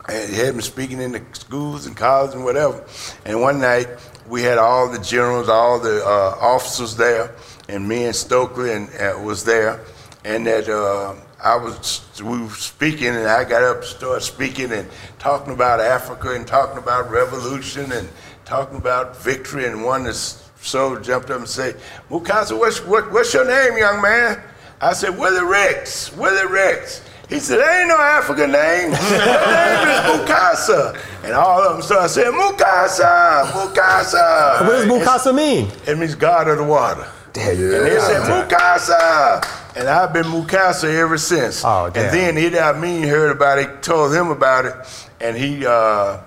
[0.08, 2.82] and he had me speaking in the schools and colleges and whatever.
[3.26, 3.88] And one night
[4.26, 7.34] we had all the generals, all the uh, officers there,
[7.68, 9.84] and me and Stokely and uh, was there,
[10.24, 14.72] and that uh, I was we were speaking, and I got up, and started speaking
[14.72, 18.08] and talking about Africa and talking about revolution and
[18.44, 21.76] talking about victory, and one that's so jumped up and said,
[22.10, 24.42] Mukasa, what's, what, what's your name, young man?
[24.80, 27.02] I said, Willie Ricks, Willie Ricks.
[27.28, 28.92] He said, there ain't no African name.
[28.92, 30.98] Her name is Mukasa.
[31.24, 34.66] And all of them started saying, Mukasa, Mukasa.
[34.66, 35.70] What does Mukasa mean?
[35.86, 37.06] It means God of the water.
[37.34, 37.50] Damn.
[37.50, 39.44] And they said, Mukasa.
[39.78, 41.62] And I've been Mukasa ever since.
[41.64, 42.06] Oh, damn.
[42.06, 44.74] And then Idi Amin heard about it, told him about it,
[45.20, 46.18] and he uh,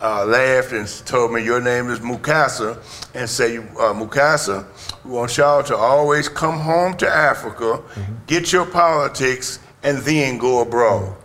[0.00, 2.78] uh, laughed and told me, Your name is Mukasa.
[3.12, 4.64] And say, uh, Mukasa,
[5.04, 8.14] we want y'all to always come home to Africa, Mm-hmm.
[8.28, 11.16] get your politics, and then go abroad.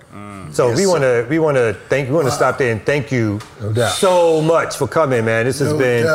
[0.51, 2.85] So Yes, we want to we want to thank we want to stop there and
[2.85, 5.45] thank you No so much for coming, man.
[5.45, 6.05] This has No been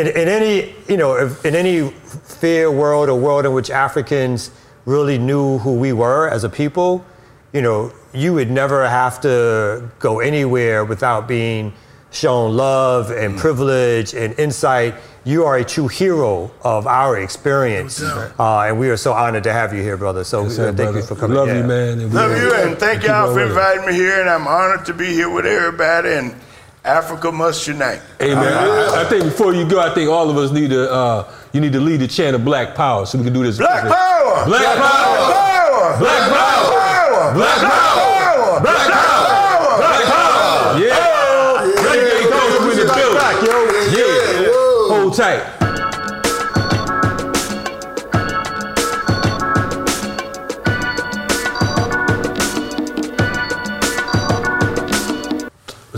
[0.00, 4.52] in, in any you know if, in any fair world or world in which Africans
[4.86, 7.04] really knew who we were as a people,
[7.52, 11.72] you know, you would never have to go anywhere without being
[12.12, 13.38] shown love and Mm.
[13.38, 14.94] privilege and insight.
[15.22, 19.44] You are a true hero of our experience, No uh, and we are so honored
[19.44, 20.24] to have you here, brother.
[20.24, 20.98] So Yes, uh, thank brother.
[20.98, 21.36] you for coming.
[21.36, 21.58] Love Yeah.
[21.58, 22.10] you, man.
[22.12, 25.06] Love you and thank Keep y'all for inviting me here, and I'm honored to be
[25.12, 26.12] here with everybody.
[26.14, 26.34] And
[26.84, 28.00] Africa must unite.
[28.18, 30.90] Hey man, I, I think before you go, I think all of us need to
[30.90, 33.58] uh, you need to lead the chant of Black Power so we can do this.
[33.58, 34.46] Black power!
[34.46, 35.32] Black power!
[35.32, 35.50] Power!
[35.90, 35.98] power.
[35.98, 37.34] Black power.
[37.34, 38.60] Black power.
[38.60, 39.78] Black power.
[39.78, 40.78] Black power.
[40.78, 41.64] Yeah.
[41.84, 43.98] Renegade culture in the building.
[43.98, 44.48] Yeah.
[44.88, 45.59] Hold tight.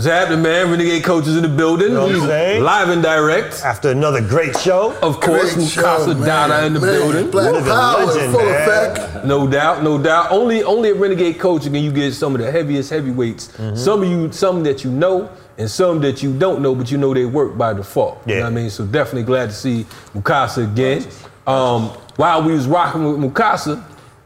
[0.03, 0.69] What's happening, man?
[0.69, 1.93] Renegade coaches in the building.
[1.93, 2.61] know what I'm saying?
[2.61, 3.61] Live and direct.
[3.63, 4.91] After another great show.
[5.01, 6.25] Of course, Great show, Mukasa.
[6.25, 7.31] Dada in the Man, building.
[7.31, 8.69] Black Living power legend, full man.
[8.69, 9.25] effect.
[9.25, 10.29] No doubt, no doubt.
[10.29, 13.47] Only only at Renegade Coaching can you get some of the heaviest heavyweights.
[13.53, 13.77] Mm-hmm.
[13.77, 16.97] Some of you, some that you know, and some that you don't know, but you
[16.97, 18.27] know they work by default.
[18.27, 18.69] You know what I mean?
[18.71, 21.07] So definitely glad to see Mukasa again.
[21.47, 21.83] Um,
[22.17, 23.81] while we was rocking with Mukasa,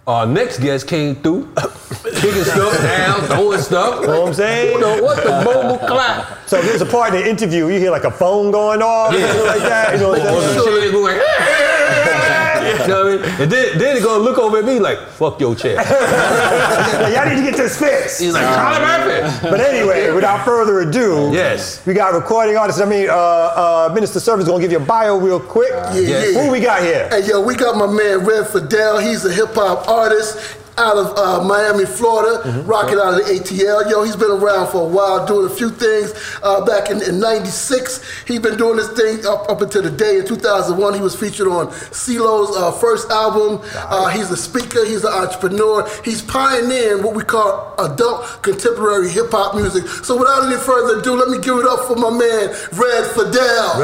[0.08, 1.48] our next guest came through,
[2.16, 4.02] kicking stuff down, throwing stuff.
[4.02, 4.72] You know what I'm saying?
[4.74, 6.48] You know, what the uh, mobile clap.
[6.48, 9.28] So there's a part in the interview, you hear like a phone going off, Yeah.
[9.28, 9.94] something like that.
[9.96, 11.67] You know what I'm saying?
[12.88, 13.42] Some chairs going, you know what I mean?
[13.44, 15.78] And then, then they're gonna look over at me like, fuck your chair.
[16.98, 18.20] Like, Y'all need to get this fixed.
[18.20, 19.48] He's like, Colin Murphy.
[19.50, 21.86] But anyway, without further ado, Yes.
[21.86, 22.82] we got recording artists.
[22.82, 25.70] I mean, uh, uh, Minister Service gonna give you a bio real quick.
[25.72, 26.34] Yeah, Yes.
[26.34, 26.44] yeah.
[26.44, 27.08] Who we got here?
[27.10, 28.98] Hey, yo, we got my man Red Fidel.
[29.00, 30.38] He's a hip hop artist
[30.78, 32.68] out of uh, Miami, Florida, Mm-hmm.
[32.68, 33.90] rocking out of the ATL.
[33.90, 36.14] Yo, he's been around for a while, doing a few things.
[36.44, 40.18] Uh, back in, in 96, He's been doing this thing up, up until the day
[40.20, 40.94] in 2001.
[40.94, 43.60] He was featured on CeeLo's uh, first album.
[43.76, 45.88] Uh, he's a speaker, he's an entrepreneur.
[46.06, 49.88] He's pioneering what we call adult contemporary hip hop music.
[49.88, 53.82] So without any further ado, let me give it up for my man, Red Fidel.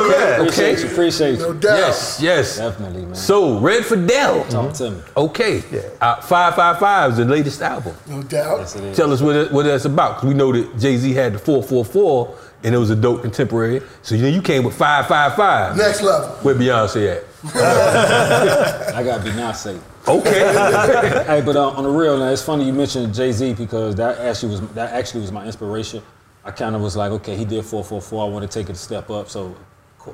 [0.00, 0.36] Okay.
[0.40, 1.54] Appreciate you, appreciate No you.
[1.54, 1.76] doubt.
[1.76, 2.56] Yes, yes.
[2.58, 3.14] Definitely, man.
[3.14, 4.44] So, Red Fidel.
[4.70, 5.02] Talk to me.
[5.16, 5.58] Okay.
[6.00, 7.94] Uh, 555 is the latest album.
[8.06, 8.58] No doubt.
[8.60, 8.96] Yes, it is.
[8.96, 10.16] Tell us what, it, what that's about.
[10.16, 13.82] Because we know that Jay Z had the 444 and it was a dope contemporary.
[14.02, 15.76] So, you know, you came with 555.
[15.76, 16.28] Next level.
[16.36, 17.24] Where Beyonce at?
[18.94, 19.80] I got Beyonce.
[20.06, 21.24] Okay.
[21.26, 24.18] hey, but uh, on the real, now it's funny you mentioned Jay Z because that
[24.18, 26.02] actually was that actually was my inspiration.
[26.44, 28.24] I kind of was like, okay, he did 444.
[28.24, 29.28] I want to take it a step up.
[29.28, 29.54] So,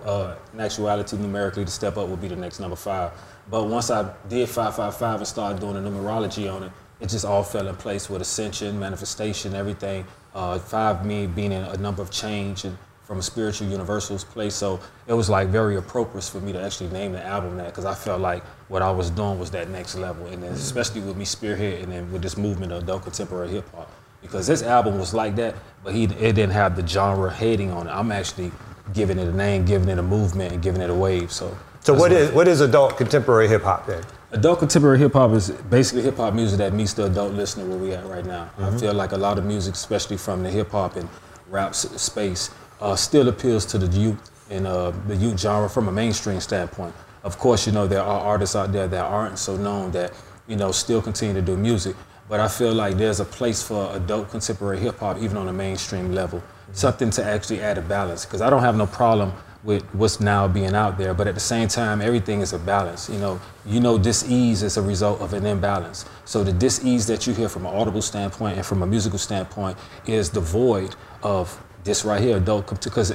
[0.04, 3.12] uh, in actuality, numerically, the step up would be the next number five.
[3.48, 7.42] But once I did 555 and started doing the numerology on it, it just all
[7.42, 10.04] fell in place with ascension, manifestation, everything.
[10.34, 12.76] Uh, five me being in a number of change and
[13.06, 14.54] from a spiritual universal's place.
[14.54, 17.84] So it was like very appropriate for me to actually name the album that because
[17.84, 20.26] I felt like what I was doing was that next level.
[20.26, 23.72] And then especially with me spearhead and then with this movement of adult contemporary hip
[23.72, 23.90] hop.
[24.22, 27.86] Because this album was like that, but he it didn't have the genre heading on
[27.86, 27.90] it.
[27.90, 28.50] I'm actually
[28.92, 31.30] giving it a name, giving it a movement, and giving it a wave.
[31.30, 31.56] So
[31.86, 34.02] So that's what is what is adult contemporary hip hop then?
[34.32, 37.78] Adult contemporary hip hop is basically hip hop music that meets the adult listener where
[37.78, 38.50] we at right now.
[38.58, 41.08] I feel like a lot of music, especially from the hip hop and
[41.48, 44.18] rap space, uh, still appeals to the youth
[44.50, 46.92] and uh, the youth genre from a mainstream standpoint.
[47.22, 50.12] Of course, you know there are artists out there that aren't so known that
[50.48, 51.94] you know still continue to do music,
[52.28, 55.52] but I feel like there's a place for adult contemporary hip hop even on a
[55.52, 58.24] mainstream level, something to actually add a balance.
[58.24, 59.32] Because I don't have no problem
[59.66, 61.12] with what's now being out there.
[61.12, 63.10] But at the same time, everything is a balance.
[63.10, 66.06] You know, you know, dis-ease is a result of an imbalance.
[66.24, 69.76] So the dis-ease that you hear from an audible standpoint and from a musical standpoint
[70.06, 73.14] is devoid of this right here, adult, because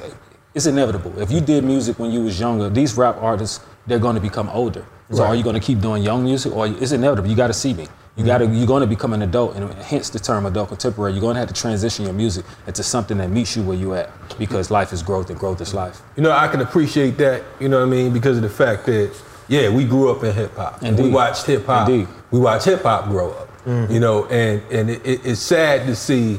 [0.54, 1.18] it's inevitable.
[1.18, 4.48] If you did music when you was younger, these rap artists, they're going to become
[4.50, 4.86] older.
[5.10, 7.28] So are you going to keep doing young music, or it's inevitable?
[7.28, 7.88] You got to see me.
[8.16, 8.46] You got to.
[8.46, 11.12] You're going to become an adult, and hence the term adult contemporary.
[11.12, 13.94] You're going to have to transition your music into something that meets you where you
[13.94, 16.02] at, because life is growth, and growth is life.
[16.16, 18.84] You know, I can appreciate that, you know what I mean, because of the fact
[18.86, 19.10] that,
[19.48, 20.82] yeah, we grew up in hip hop.
[20.82, 21.88] We watched hip hop.
[21.88, 22.08] Indeed.
[22.30, 23.48] We watched hip hop grow up.
[23.66, 26.38] You know, and, and it, it- it's sad to see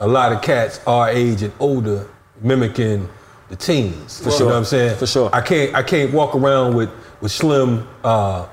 [0.00, 2.08] a lot of cats our age and older
[2.40, 3.08] mimicking
[3.48, 4.18] the teens.
[4.20, 4.40] For You sure.
[4.46, 4.96] know what I'm saying?
[4.96, 5.30] For sure.
[5.32, 8.46] I can't I can't walk around with, with slim uh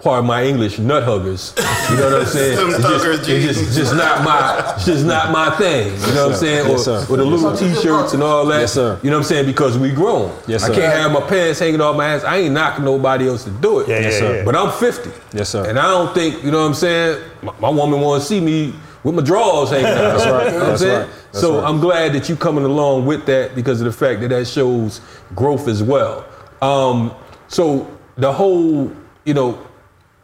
[0.00, 1.52] Part of my English, nut huggers.
[1.90, 2.58] You know what I'm saying?
[2.70, 5.88] It's just, it's just, just not my, it's just not my thing.
[6.08, 6.68] You know what I'm saying?
[6.68, 7.74] Yes, or, or the little Yes, sir.
[7.74, 8.60] t-shirts and all that.
[8.60, 8.98] Yes, sir.
[9.02, 9.44] You know what I'm saying?
[9.46, 10.34] Because we grown.
[10.46, 10.72] Yes, sir.
[10.72, 12.24] I can't have my pants hanging off my ass.
[12.24, 13.88] I ain't knocking nobody else to do it.
[13.88, 14.36] Yeah, Yes, yeah, sir.
[14.36, 14.44] yeah.
[14.44, 15.10] But I'm 50.
[15.36, 15.68] Yes, sir.
[15.68, 17.22] And I don't think, you know what I'm saying?
[17.42, 18.72] My, my woman want to see me
[19.04, 20.16] with my drawers hanging out.
[20.16, 20.46] That's right.
[20.46, 21.00] You know what I'm That's saying?
[21.00, 21.10] right.
[21.32, 21.68] That's so right.
[21.68, 25.02] I'm glad that you coming along with that because of the fact that that shows
[25.34, 26.24] growth as well.
[26.62, 27.14] Um,
[27.48, 28.90] so the whole,
[29.26, 29.66] you know,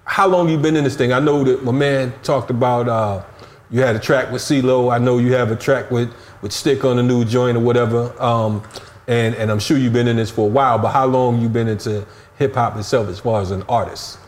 [0.06, 1.12] how long you been in this thing?
[1.12, 3.24] I know that my man talked about uh,
[3.70, 4.92] you had a track with CeeLo.
[4.92, 8.14] I know you have a track with with Stick on the new joint or whatever.
[8.22, 8.62] Um,
[9.08, 10.78] and and I'm sure you've been in this for a while.
[10.78, 14.18] But how long you been into hip hop itself as far as an artist?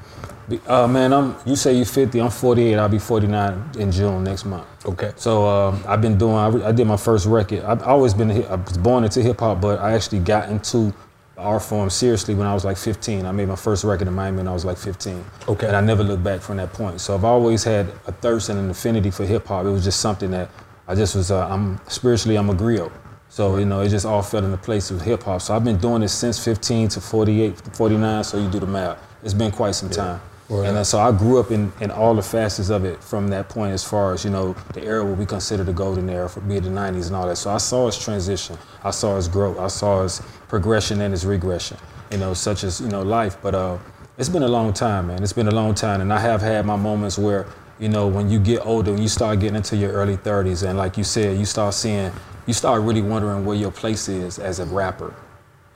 [0.66, 1.36] Uh, man, I'm.
[1.44, 2.20] You say you're 50.
[2.20, 2.74] I'm 48.
[2.76, 4.66] I'll be 49 in June next month.
[4.86, 5.12] Okay.
[5.16, 6.34] So um, I've been doing.
[6.34, 7.64] I, re- I did my first record.
[7.64, 8.30] I've always been.
[8.30, 10.92] a I was born into hip hop, but I actually got into
[11.38, 13.24] art form seriously when I was like 15.
[13.24, 15.24] I made my first record in Miami when I was like 15.
[15.48, 15.66] Okay.
[15.66, 17.00] And I never looked back from that point.
[17.00, 19.64] So I've always had a thirst and an affinity for hip hop.
[19.64, 20.50] It was just something that
[20.86, 21.30] I just was.
[21.30, 22.92] Uh, I'm spiritually, I'm a griot.
[23.28, 25.42] So you know, it just all fell into place with hip hop.
[25.42, 28.24] So I've been doing this since 15 to 48, 49.
[28.24, 28.98] So you do the math.
[29.22, 30.20] It's been quite some time.
[30.50, 33.50] And uh, so I grew up in, in all the facets of it from that
[33.50, 36.40] point as far as, you know, the era what we consider the golden era for
[36.40, 37.36] me the 90s and all that.
[37.36, 38.56] So I saw its transition.
[38.82, 39.58] I saw its growth.
[39.58, 41.76] I saw its progression and its regression,
[42.10, 43.36] you know, such as, you know, life.
[43.42, 43.78] But uh,
[44.16, 45.22] it's been a long time, man.
[45.22, 46.00] It's been a long time.
[46.00, 47.46] And I have had my moments where,
[47.78, 50.78] you know, when you get older, when you start getting into your early 30s, and
[50.78, 52.10] like you said, you start seeing,
[52.46, 55.14] you start really wondering where your place is as a rapper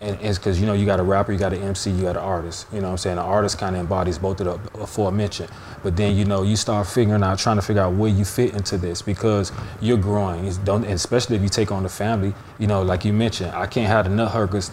[0.02, 2.16] and it's because you know you got a rapper, you got an MC, you got
[2.16, 2.66] an artist.
[2.72, 3.16] You know what I'm saying?
[3.16, 5.48] The artist kind of embodies both of the aforementioned.
[5.84, 8.52] But then you know you start figuring out, trying to figure out where you fit
[8.54, 10.44] into this because you're growing.
[10.44, 12.34] You don't, especially if you take on the family.
[12.58, 14.72] You know, like you mentioned, I can't have the nut hurkers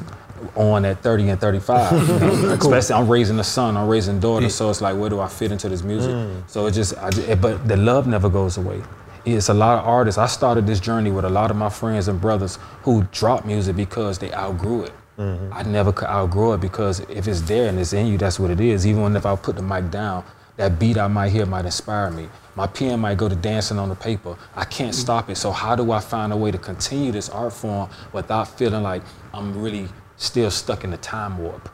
[0.55, 1.91] on at 30 and 35.
[1.91, 2.49] You know?
[2.59, 5.51] Especially I'm raising a son, I'm raising daughters, so it's like where do I fit
[5.51, 6.11] into this music?
[6.11, 6.49] Mm.
[6.49, 8.81] So it just, I, ju- but the love never goes away.
[9.25, 10.17] It's a lot of artists.
[10.17, 13.75] I started this journey with a lot of my friends and brothers who dropped music
[13.75, 14.93] because they outgrew it.
[15.19, 18.51] I never could outgrow it because if it's there and it's in you, that's what
[18.51, 18.87] it is.
[18.87, 20.23] Even if I put the mic down,
[20.55, 22.29] that beat I might hear might inspire me.
[22.55, 24.37] My pen might go to dancing on the paper.
[24.55, 25.35] I can't stop it.
[25.35, 29.01] So how do I find a way to continue this art form without feeling like
[29.33, 31.69] I'm really still stuck in the time warp?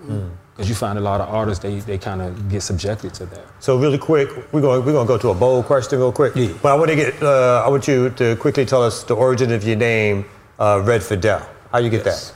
[0.52, 3.46] Because you find a lot of artists, they, they kind of get subjected to that.
[3.60, 6.36] So really quick, we're going we're going to go to a bold question real quick.
[6.36, 6.54] Yeah.
[6.62, 9.52] But I want to get uh, I want you to quickly tell us the origin
[9.52, 10.26] of your name,
[10.60, 11.48] uh, Red Fidel.
[11.72, 12.35] How you get that?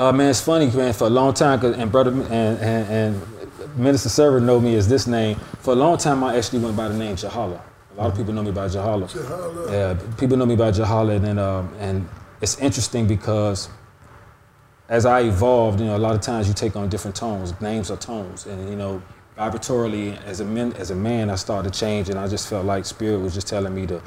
[0.00, 0.94] Uh, man, it's funny, man.
[0.94, 3.22] For a long time, 'cause- and brother and, and, and
[3.76, 5.36] Minister Server know me as this name.
[5.60, 7.60] For a long time, I actually went by the name Jahala.
[7.94, 9.04] A lot of people know me by Jahala.
[9.12, 9.70] Jahala.
[9.70, 12.08] Yeah, people know me by Jahala, and then, um, and
[12.40, 13.68] it's interesting because
[14.88, 17.52] as I evolved, you know, a lot of times you take on different tones.
[17.60, 19.02] Names are tones, and you know,
[19.38, 22.64] vibratorily, as a man, as a man, I started to change, and I just felt
[22.64, 24.00] like Spirit was just telling me to,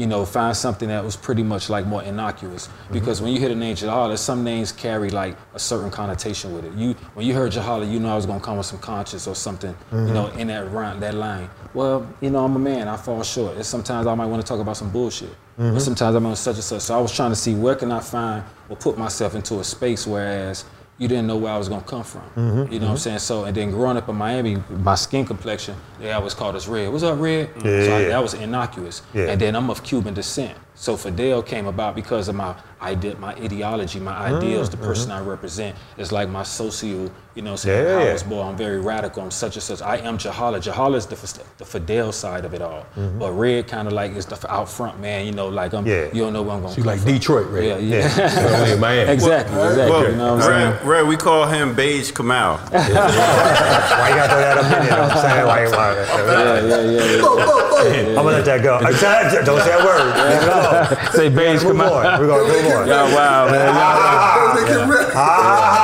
[0.00, 2.68] you know, find something that was pretty much like more innocuous.
[2.68, 2.94] Mm-hmm.
[2.94, 6.64] Because when you hear the name Jahala, some names carry like a certain connotation with
[6.64, 6.72] it.
[6.72, 9.34] You, when you heard Jahala, you know I was gonna come with some conscience or
[9.34, 10.38] something, you know, mm-hmm.
[10.38, 11.50] in that that line.
[11.74, 12.88] Well, you know, I'm a man.
[12.88, 13.56] I fall short.
[13.56, 15.34] And sometimes I might want to talk about some bullshit.
[15.56, 15.78] But mm-hmm.
[15.78, 16.80] sometimes I'm on such and such.
[16.80, 19.64] So I was trying to see where can I find or put myself into a
[19.64, 20.64] space whereas
[21.00, 22.20] you didn't know where I was gonna come from.
[22.36, 22.96] Mm-hmm, you know what I'm mm-hmm.
[22.96, 23.18] saying?
[23.20, 26.92] So and then growing up in Miami, my skin complexion, they always called us red.
[26.92, 27.48] What's up, red?
[27.56, 28.08] Yeah, so I- yeah.
[28.08, 29.00] that was innocuous.
[29.14, 29.30] Yeah.
[29.30, 30.56] And then I'm of Cuban descent.
[30.80, 35.10] So Fidel came about because of my idea, my ideology, my mm-hmm, ideals, the person
[35.10, 35.26] mm-hmm.
[35.26, 35.76] I represent.
[35.98, 38.08] It's like my social, you know, what I'm saying Yeah, how yeah.
[38.08, 38.48] I was born.
[38.48, 39.22] I'm very radical.
[39.22, 39.82] I'm such and such.
[39.82, 40.56] I am Jahala.
[40.56, 42.86] Jahala is the, the Fidel side of it all.
[42.96, 43.18] Mm-hmm.
[43.18, 45.26] But Red kind of like is the out front man.
[45.26, 45.86] You know, like I'm.
[45.86, 46.06] Yeah.
[46.14, 46.74] You don't know where I'm gonna.
[46.74, 47.12] She like from.
[47.12, 47.64] Detroit, right?
[47.64, 48.16] Yeah, yeah.
[48.16, 48.76] Yeah.
[48.80, 49.12] Miami.
[49.12, 49.90] exactly, exactly.
[49.90, 50.70] Well, you know what I'm saying?
[50.70, 52.56] Red, Red, we call him Beige Kamal.
[52.70, 54.98] Why you got to throw that up in there?
[54.98, 57.16] I'm saying like, why, Yeah, yeah, yeah.
[57.16, 57.22] yeah.
[57.22, 57.70] Oh, oh, oh.
[57.80, 58.80] I'm gonna let that go.
[59.44, 60.69] Don't say that word.
[60.70, 61.12] Leave it alone.
[61.12, 62.20] Say beige, come on.
[62.20, 62.86] We're gonna move on.
[62.88, 63.70] Y'all wow, man.
[63.74, 65.12] Oh, they get ready.
[65.14, 65.79] Ah,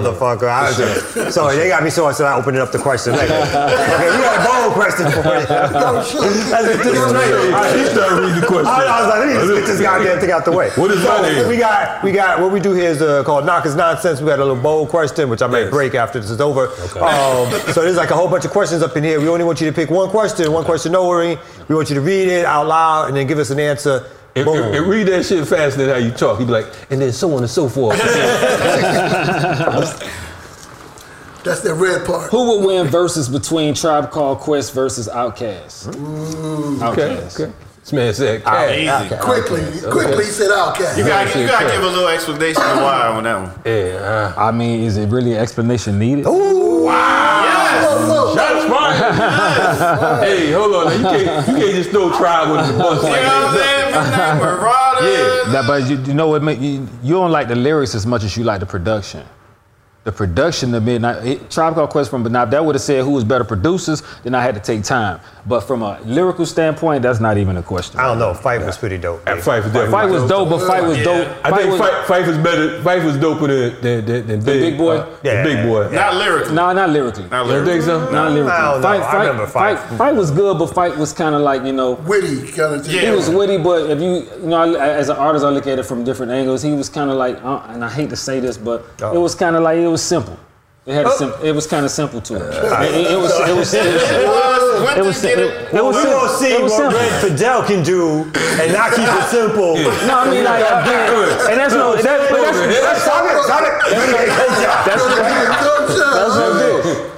[0.00, 0.48] motherfucker.
[0.48, 0.68] I
[1.24, 3.34] was- so they got me so upset I opened up the question later.
[3.96, 5.46] Okay, we got a bold question for you.
[5.48, 6.20] Oh, shit.
[6.20, 7.32] Let's get this straight.
[7.34, 8.66] All right, He started reading the question.
[8.66, 10.70] I, I was like, let me just get this goddamn thing out the way.
[10.76, 11.48] What is so my name?
[11.48, 14.20] We got, we got, what we do here is uh, called Knockers Nonsense.
[14.20, 15.70] We got a little bold question, which I may Yes.
[15.70, 16.68] break after this is over.
[17.00, 19.20] Um, so there's like a whole bunch of questions up in here.
[19.20, 21.38] We only want you to pick one question, one question only.
[21.68, 24.04] We want you to read it out loud and then give us an answer.
[24.36, 24.56] And, Boom.
[24.62, 26.38] and- and read that shit faster than how you talk.
[26.38, 27.98] He'd be like, and then so on and so forth.
[31.44, 32.30] That's that red part.
[32.32, 35.88] Who would win versus between Tribe Called Quest versus Outkast?
[35.88, 37.40] okay, Outkast.
[37.40, 37.52] okay.
[37.80, 39.04] This man said, Ah, cash.
[39.06, 39.16] Easy.
[39.22, 40.98] Quickly, quickly, he said Outkast.
[40.98, 43.52] You gotta, you gotta give a little explanation of why on that one.
[43.64, 44.32] Yeah.
[44.36, 46.26] uh, I mean, is it really an explanation needed?
[46.26, 46.82] Ooh.
[46.86, 47.42] Wow.
[47.44, 47.84] Yes.
[47.88, 50.24] Oh, Shots fired.
[50.26, 50.84] hey, hold on.
[51.02, 53.44] Now, you can't you can't just throw tribe with the bus You like know what
[53.50, 53.75] I'm that.
[53.92, 54.10] Saying?
[54.10, 55.02] Midnight Marauders.
[55.02, 55.52] Yeah.
[55.52, 56.42] That, but you, you know what?
[56.60, 59.24] You, you don't like the lyrics as much as you like the production.
[60.06, 63.02] The production of Midnight it, Tribe Called Quest from, but now that would have said
[63.02, 65.18] who was better producers, then I had to take time.
[65.48, 67.98] But from a lyrical standpoint, that's not even a question.
[67.98, 68.32] I don't know.
[68.32, 69.24] Phife was pretty dope.
[69.24, 71.04] That Phife was definitely Phife was dope, but Phife was Yeah.
[71.04, 71.28] dope.
[71.44, 72.68] I Phife think was, Phife, Phife was better.
[72.82, 74.96] Phife was doper than than, than, than big, Big Boi?
[74.96, 75.42] uh, Yeah.
[75.42, 75.88] the Big Boi.
[75.90, 76.54] Not lyrically.
[76.54, 77.24] No, not lyrically.
[77.28, 78.06] Not You don't think lyrically.
[78.06, 78.12] so?
[78.12, 78.52] Not lyrically.
[78.52, 78.88] I don't know.
[78.88, 79.96] Phife, I remember Phife, Phife.
[79.98, 81.92] Phife was good, but Phife was kind of like you know.
[82.06, 82.86] Witty kind of.
[82.86, 83.00] Yeah.
[83.02, 84.12] He was witty, but if you,
[84.42, 86.62] you know, I- as an artist, I look at it from different angles.
[86.62, 89.12] He was kind of like, uh, and I hate to say this, but Oh.
[89.12, 90.38] it was kind of like it was simple.
[90.86, 92.42] It had a sim- it was kind of simple to it.
[92.42, 93.82] It, it, it was it was it
[94.22, 97.00] was it was it, it Well, was we're gonna see it was what simple.
[97.00, 98.22] Red Fidel can do
[98.62, 99.74] and not keep it simple.
[100.06, 103.48] No, I mean like uh, and that's no that, but that's that's Stop it, that's,
[104.86, 105.26] that's.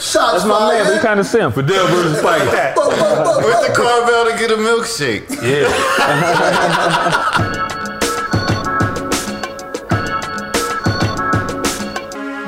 [0.01, 1.63] Shots That's my man, but he kind of simple.
[1.63, 2.41] Fidel versus Spike.
[2.49, 3.73] Went to.
[3.75, 5.29] Carvel to get a milkshake.
[5.43, 5.69] Yeah.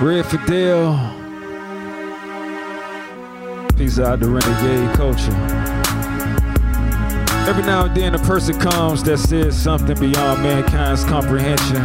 [0.01, 0.97] Red Fidel.
[3.77, 5.31] Peace out to renegade culture.
[7.47, 11.83] Every now and then a person comes that says something beyond mankind's comprehension.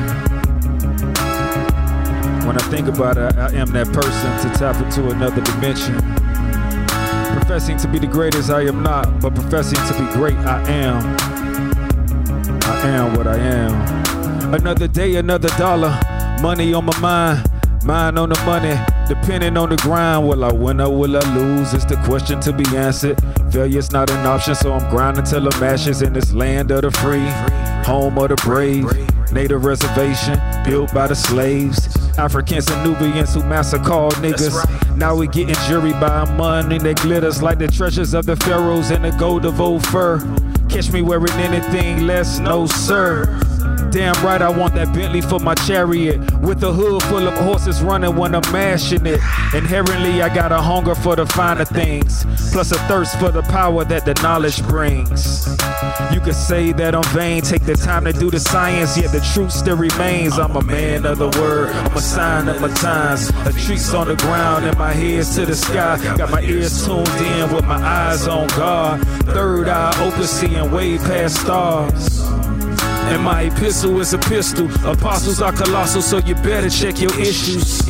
[2.47, 5.95] When I think about it, I am that person to tap into another dimension.
[7.37, 11.03] Professing to be the greatest, I am not, but professing to be great, I am.
[12.63, 14.53] I am what I am.
[14.53, 15.99] Another day, another dollar.
[16.41, 17.49] Money on my mind,
[17.85, 18.75] mind on the money.
[19.07, 21.73] Depending on the grind, will I win or will I lose?
[21.73, 23.21] It's the question to be answered.
[23.51, 26.91] Failure's not an option, so I'm grinding till I'm ashes in this land of the
[26.91, 27.25] free,
[27.85, 28.85] home of the brave.
[29.31, 31.87] Native reservation built by the slaves.
[32.17, 34.97] Africans and Nubians who massacred niggas.
[34.97, 39.03] Now we getting jury by money that glitters like the treasures of the pharaohs and
[39.03, 40.19] the gold of old fur.
[40.69, 43.39] Catch me wearing anything less, no sir.
[43.91, 46.19] Damn right, I want that Bentley for my chariot.
[46.41, 49.21] With a hood full of horses running when I'm mashing it.
[49.53, 53.85] Inherently, I got a hunger for the finer things, plus a thirst for the power
[53.85, 55.47] that the knowledge brings.
[56.13, 59.21] You could say that I'm vain, take the time to do the science, yet the
[59.33, 60.37] truth still remains.
[60.37, 63.29] I'm a man of the word, I'm a sign of my times.
[63.45, 65.97] A trees on the ground and my head's to the sky.
[66.17, 69.05] Got my ears tuned in with my eyes on God.
[69.25, 72.25] Third eye open, seeing way past stars.
[73.07, 74.65] And my epistle is a pistol.
[74.85, 77.81] Apostles are colossal, so you better check your issues.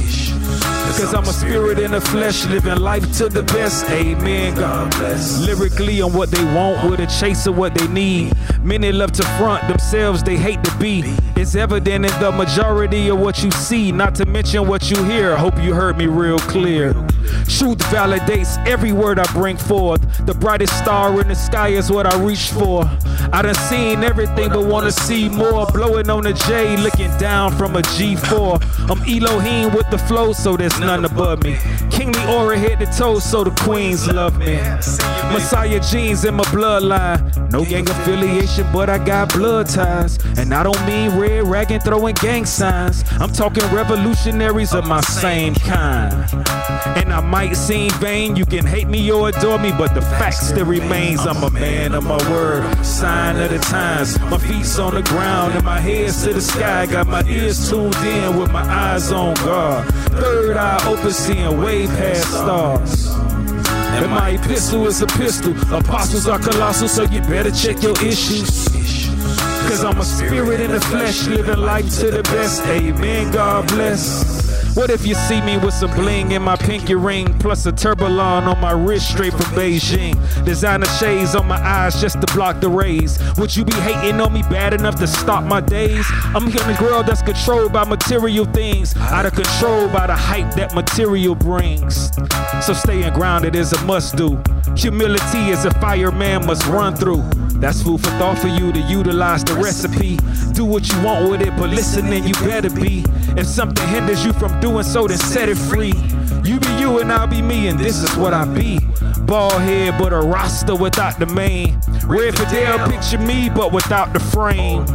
[0.98, 3.84] Cause I'm a spirit in the flesh, living life to the best.
[3.90, 4.56] Amen.
[4.56, 5.42] God bless.
[5.46, 8.34] Lyrically on what they want, with a chase of what they need.
[8.62, 11.04] Many love to front themselves, they hate to be.
[11.36, 15.36] It's evident in the majority of what you see, not to mention what you hear.
[15.36, 16.94] Hope you heard me real clear.
[17.48, 20.02] Truth validates every word I bring forth.
[20.26, 22.84] The brightest star in the sky is what I reach for.
[23.32, 25.66] I done seen everything but wanna see more.
[25.68, 28.62] Blowing on a J, looking down from a G4.
[28.90, 31.58] I'm Elohim with the flow, so there's none above me.
[31.92, 34.60] Kingly aura head to toe, so the queens love me.
[35.32, 37.52] Messiah genes in my bloodline.
[37.52, 40.18] No gang affiliation, but I got blood ties.
[40.38, 43.04] And I don't mean red rag and throwing gang signs.
[43.20, 46.14] I'm talking revolutionaries of my same kind.
[46.98, 50.36] And I might seem vain, you can hate me or adore me, but the fact
[50.38, 54.20] still remains I'm a man of my word, sign of the times.
[54.20, 56.86] My feet's on the ground and my head's to the sky.
[56.86, 59.86] Got my ears tuned in with my eyes on God.
[60.12, 63.35] Third eye open, seeing way past stars.
[63.96, 65.54] And my epistle is a pistol.
[65.74, 68.68] Apostles are colossal, so you better check your issues.
[69.68, 72.62] Cause I'm a spirit in the flesh, living life to the best.
[72.68, 73.32] Amen.
[73.32, 74.35] God bless.
[74.76, 78.44] What if you see me with some bling in my pinky ring, plus a tourbillon
[78.44, 80.16] on my wrist straight from Beijing?
[80.44, 83.18] Designer shades on my eyes just to block the rays.
[83.38, 86.06] Would you be hating on me bad enough to stop my days?
[86.36, 90.54] I'm hearing a girl that's controlled by material things, out of control by the hype
[90.56, 92.12] that material brings.
[92.66, 94.44] So staying grounded is a must do.
[94.76, 97.24] Humility is a fireman must run through.
[97.62, 100.18] That's food for thought for you to utilize the recipe.
[100.52, 103.06] Do what you want with it, but listening you better be.
[103.38, 105.94] If something hinders you from doing so, then set it free.
[106.44, 108.80] You be you and I'll be me, and this is what I be.
[109.26, 111.80] Bald head, but a roster without the mane.
[112.06, 114.86] Red Fidel, picture me, but without the frame.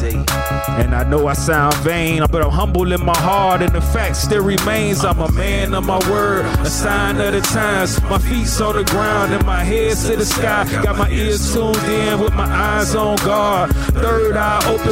[0.78, 4.16] And I know I sound vain, but I'm humble in my heart, and the fact
[4.16, 8.00] still remains I'm a man of my word, a sign of the times.
[8.04, 10.64] My feet's on the ground, and my head's to the sky.
[10.82, 13.74] Got my ears tuned in with my eyes on God.
[13.74, 14.86] Third eye open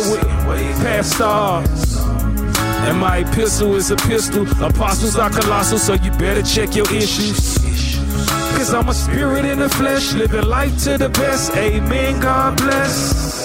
[0.48, 2.07] with past stars.
[2.89, 4.51] And my epistle is a pistol.
[4.65, 7.59] Apostles are colossal, so you better check your issues.
[8.56, 11.55] Cause I'm a spirit in the flesh, living life to the best.
[11.55, 12.19] Amen.
[12.19, 13.38] God bless.